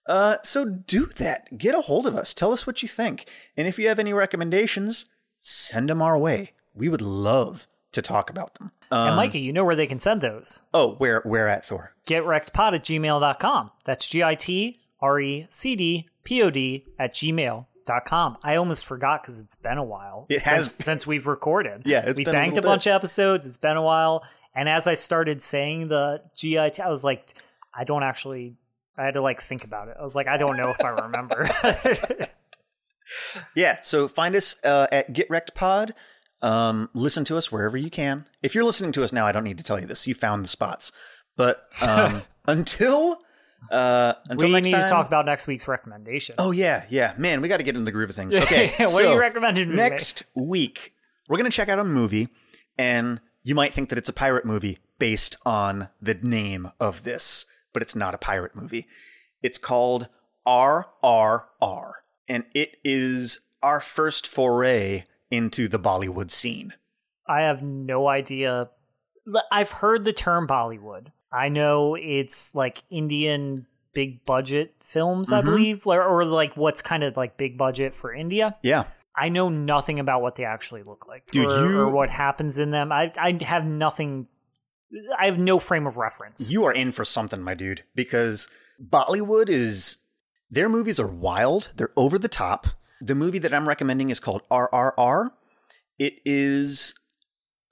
[0.09, 1.57] Uh, so do that.
[1.59, 2.35] Get a hold of us.
[2.35, 3.29] Tell us what you think.
[3.57, 5.07] And if you have any recommendations,
[5.41, 6.53] send them our way.
[6.75, 8.73] We would love to talk about them.
[8.91, 10.63] and Mikey, you know where they can send those.
[10.73, 11.93] Oh, where where at Thor?
[12.07, 13.71] Getrectpod at gmail.com.
[13.85, 18.39] That's G I T R E C D P O D at gmail.com.
[18.43, 21.83] I almost forgot because it's been a while It since, has- since we've recorded.
[21.85, 23.47] Yeah, it's we been a banked a, little bunch of episodes.
[23.47, 24.25] It's been a while.
[24.55, 27.35] And as I started saying the GIT, I was like,
[27.75, 28.57] I don't actually.
[28.97, 29.97] I had to like think about it.
[29.99, 31.49] I was like, I don't know if I remember.
[33.57, 35.95] Yeah, so find us uh, at Get Wrecked Pod.
[36.43, 38.27] Um, listen to us wherever you can.
[38.43, 40.07] If you're listening to us now, I don't need to tell you this.
[40.07, 40.93] You found the spots.
[41.37, 43.19] But um, until
[43.71, 46.35] uh, until we next need time, to talk about next week's recommendation.
[46.39, 48.37] Oh yeah, yeah, man, we got to get in the groove of things.
[48.39, 49.71] Okay, what so are you recommending?
[49.71, 50.95] me, next week?
[51.29, 52.29] We're gonna check out a movie,
[52.79, 57.47] and you might think that it's a pirate movie based on the name of this,
[57.73, 58.87] but it's not a pirate movie.
[59.43, 60.09] It's called
[60.47, 61.93] RRR,
[62.29, 66.73] and it is our first foray into the Bollywood scene.
[67.27, 68.71] I have no idea.
[69.53, 71.09] I've heard the term Bollywood.
[71.33, 75.49] I know it's like Indian big budget films, Mm-hmm.
[75.49, 78.57] I believe, or, or like what's kind of like big budget for India.
[78.63, 78.85] Yeah,
[79.17, 82.59] I know nothing about what they actually look like, Dude, or, you- or what happens
[82.59, 82.91] in them.
[82.93, 84.29] I I have nothing.
[85.19, 86.51] I have no frame of reference.
[86.51, 88.49] you are in for something, my dude, because
[88.83, 89.99] Bollywood is
[90.51, 92.69] their movies are wild, they're over the top.
[93.03, 95.29] The movie that I'm recommending is called RRR.
[95.99, 96.95] It is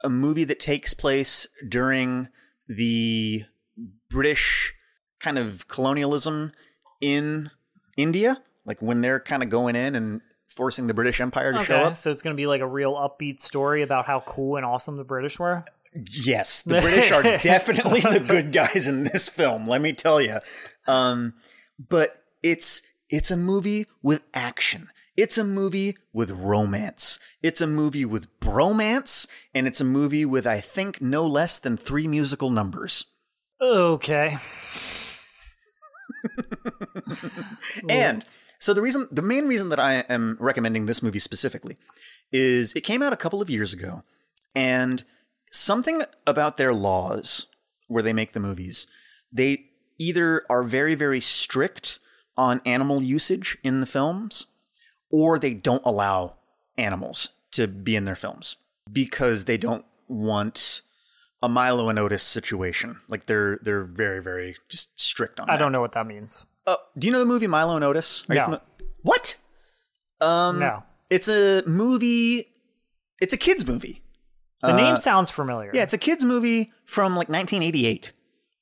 [0.04, 2.28] a movie that takes place during
[2.68, 3.44] the
[4.10, 4.74] British
[5.20, 6.52] kind of colonialism
[7.00, 7.50] in
[7.96, 11.76] India, like when they're kind of going in and forcing the British Empire to show
[11.76, 11.94] up.
[11.96, 14.96] so it's going to be like a real upbeat story about how cool and awesome
[14.96, 15.64] the British were.
[15.94, 19.64] Yes, the British are definitely the good guys in this film.
[19.64, 20.38] Let me tell you.
[20.86, 21.34] Um,
[21.78, 24.88] but it's it's a movie with action.
[25.16, 27.18] It's a movie with romance.
[27.46, 31.76] It's a movie with bromance, and it's a movie with I think no less than
[31.76, 33.12] three musical numbers.
[33.60, 34.36] Okay,
[37.88, 38.24] And
[38.58, 41.76] so the reason, the main reason that I am recommending this movie specifically
[42.32, 44.02] is it came out a couple of years ago,
[44.56, 45.04] and
[45.48, 47.46] something about their laws
[47.86, 48.88] where they make the movies,
[49.30, 49.66] they
[49.98, 52.00] either are very, very strict
[52.36, 54.46] on animal usage in the films,
[55.12, 56.32] or they don't allow
[56.76, 58.56] animals to be in their films
[58.90, 60.82] because they don't want
[61.42, 63.00] a Milo and Otis situation.
[63.08, 65.52] Like they're they're very, very just strict on that.
[65.52, 65.62] I that.
[65.62, 66.44] don't know what that means.
[66.66, 68.24] Uh, do you know the movie Milo and Otis?
[68.30, 68.60] Are No.
[69.02, 69.36] what?
[70.20, 72.46] Um, No, It's a movie.
[73.20, 74.02] It's a kids movie.
[74.62, 75.70] the name sounds familiar.
[75.70, 78.12] Uh, Yeah, it's a kids movie from like 1988.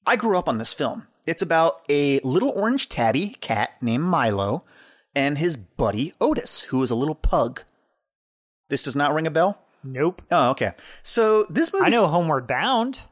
[0.07, 1.07] I grew up on this film.
[1.27, 4.63] It's about a little orange tabby cat named Milo
[5.15, 7.63] and his buddy Otis, who is a little pug.
[8.69, 9.61] This does not ring a bell.
[9.83, 10.23] Nope.
[10.31, 10.73] Oh, okay.
[11.03, 13.03] So this movie, I know Homeward Bound.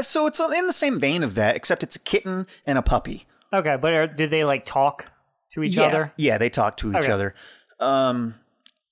[0.00, 3.24] So it's in the same vein of that, except it's a kitten and a puppy.
[3.52, 5.10] Okay, but are, did they like talk
[5.52, 6.12] to each yeah, other?
[6.16, 7.12] Yeah, they talk to each Okay.
[7.12, 7.34] other.
[7.80, 8.34] Um,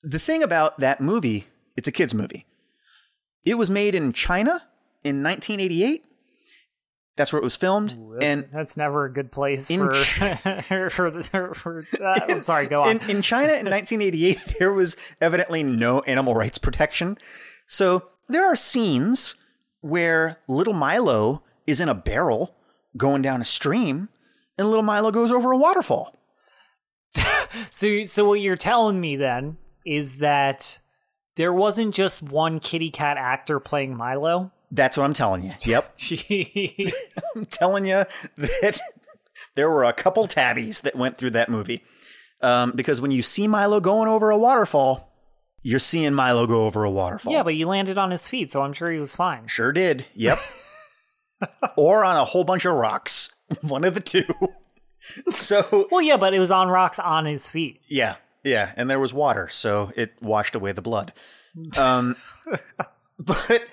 [0.02, 2.46] the thing about that movie, it's a kids movie.
[3.44, 4.62] It was made in China
[5.04, 6.06] in 1988.
[7.16, 9.92] That's where it was filmed, and That's never a good place In for
[10.90, 12.90] for, the- for uh, I'm sorry, go on.
[13.02, 17.18] in, in China in 1988, there was evidently no animal rights protection.
[17.66, 19.36] So there are scenes
[19.82, 22.56] where little Milo is in a barrel
[22.96, 24.08] going down a stream,
[24.56, 26.16] and little Milo goes over a waterfall.
[27.50, 30.78] so so what you're telling me then is that
[31.36, 34.50] there wasn't just one kitty cat actor playing Milo.
[34.74, 35.52] That's what I'm telling you.
[35.60, 35.96] Yep.
[35.98, 36.92] Jeez.
[37.36, 38.04] I'm telling you
[38.36, 38.80] that
[39.54, 41.84] there were a couple tabbies that went through that movie.
[42.40, 45.12] Um, because when you see Milo going over a waterfall,
[45.62, 47.32] you're seeing Milo go over a waterfall.
[47.32, 49.46] yeah, but you landed on his feet, so I'm sure he was fine.
[49.46, 50.06] Sure did.
[50.14, 50.38] Yep.
[51.76, 53.40] or on a whole bunch of rocks.
[53.60, 54.24] One of the two.
[55.30, 57.80] so, Well, yeah, but it was on rocks on his feet.
[57.88, 58.16] yeah.
[58.42, 58.72] Yeah.
[58.76, 61.12] And there was water, so it washed away the blood.
[61.78, 62.16] Um,
[63.20, 63.64] but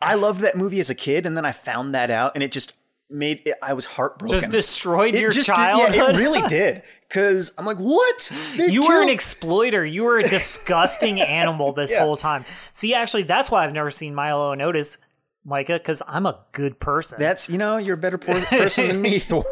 [0.00, 2.52] I loved that movie as a kid, and then I found that out, and it
[2.52, 2.74] just
[3.10, 4.38] made it, I was heartbroken.
[4.38, 5.94] Just destroyed It your just did- childhood.
[5.94, 6.82] yeah, it really did.
[7.08, 8.52] Because I'm like, what?
[8.56, 9.84] They You were an exploiter.
[9.84, 12.00] You were a disgusting animal this Yeah.
[12.04, 12.44] whole time.
[12.72, 14.98] See, actually, that's why I've never seen Milo and Otis,
[15.44, 17.18] Micah, because I'm a good person.
[17.18, 19.42] That's you know you're a better por- person than me, Thor.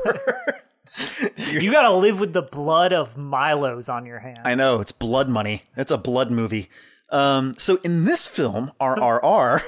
[1.51, 4.41] you got to live with the blood of Milos on your hand.
[4.45, 5.65] I know it's blood money.
[5.77, 6.69] It's a blood movie.
[7.11, 9.61] Um, so in this film, RRR,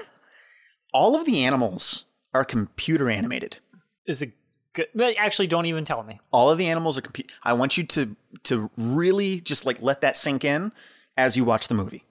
[0.92, 3.58] all of the animals are computer animated.
[4.06, 4.32] Is it
[4.74, 5.16] Good.
[5.16, 6.20] Actually, don't even tell me.
[6.30, 10.00] All of the animals are compu- I want you to to really just like let
[10.02, 10.72] that sink in
[11.16, 12.04] as you watch the movie.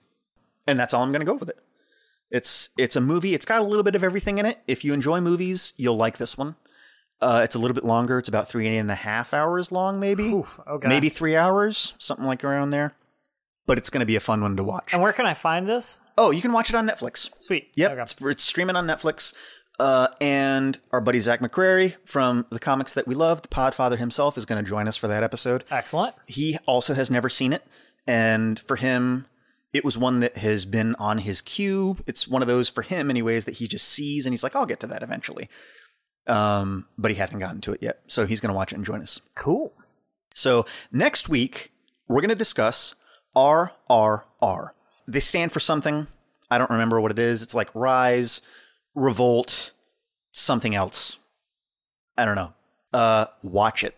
[0.66, 1.64] And that's all I'm going to go with it.
[2.30, 3.32] It's it's a movie.
[3.32, 4.58] It's got a little bit of everything in it.
[4.66, 6.56] If you enjoy movies, you'll like this one.
[7.20, 8.18] Uh, it's a little bit longer.
[8.18, 10.24] It's about three and a half hours long, maybe.
[10.24, 10.88] Oof, okay.
[10.88, 12.92] Maybe three hours, something like around there.
[13.66, 14.92] But it's going to be a fun one to watch.
[14.92, 16.00] And where can I find this?
[16.20, 17.30] Oh, you can watch it on Netflix.
[17.40, 17.68] Sweet.
[17.76, 18.02] Yep, Okay.
[18.02, 19.34] it's, it's streaming on Netflix.
[19.78, 24.36] Uh, and our buddy Zach McCrary from the comics that we love, the Podfather himself,
[24.36, 25.62] is going to join us for that episode.
[25.70, 26.16] Excellent.
[26.26, 27.62] He also has never seen it,
[28.04, 29.26] and for him,
[29.72, 31.96] it was one that has been on his queue.
[32.08, 34.66] It's one of those for him, anyways, that he just sees and he's like, "I'll
[34.66, 35.48] get to that eventually."
[36.26, 38.84] Um, but he hadn't gotten to it yet, so he's going to watch it and
[38.84, 39.20] join us.
[39.36, 39.72] Cool.
[40.34, 41.70] So next week
[42.08, 42.96] we're going to discuss
[43.36, 44.70] RRR.
[45.08, 46.06] They stand for something.
[46.50, 47.42] I don't remember what it is.
[47.42, 48.42] It's like rise,
[48.94, 49.72] revolt,
[50.30, 51.18] something else.
[52.16, 52.52] I don't know.
[52.92, 53.96] Uh, watch it,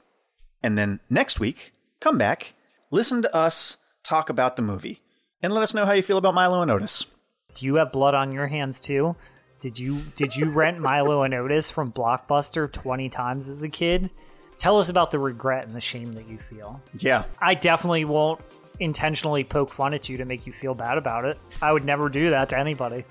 [0.63, 2.55] and then next week come back,
[2.91, 5.01] listen to us talk about the movie,
[5.43, 7.07] and let us know how you feel about Milo and Otis.
[7.55, 9.17] Do you have blood on your hands too?
[9.61, 14.11] Did you did you rent Milo and Otis from Blockbuster 20 times as a kid?
[14.59, 16.81] Tell us about the regret and the shame that you feel.
[16.99, 18.41] Yeah, I definitely won't
[18.81, 21.39] intentionally poke fun at you to make you feel bad about it.
[21.63, 23.05] I would never do that to anybody.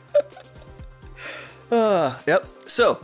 [1.71, 2.45] yep.
[2.65, 3.03] So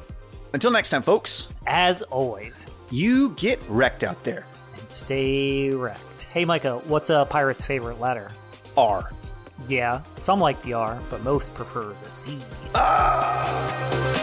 [0.54, 4.46] until next time, folks, As always, you get wrecked out there.
[4.78, 6.26] and stay wrecked.
[6.32, 8.32] Hey Micah, what's a pirate's favorite letter?
[8.78, 9.12] R.
[9.70, 12.38] Yeah, some like the R, but most prefer the C.
[12.76, 14.22] Ah!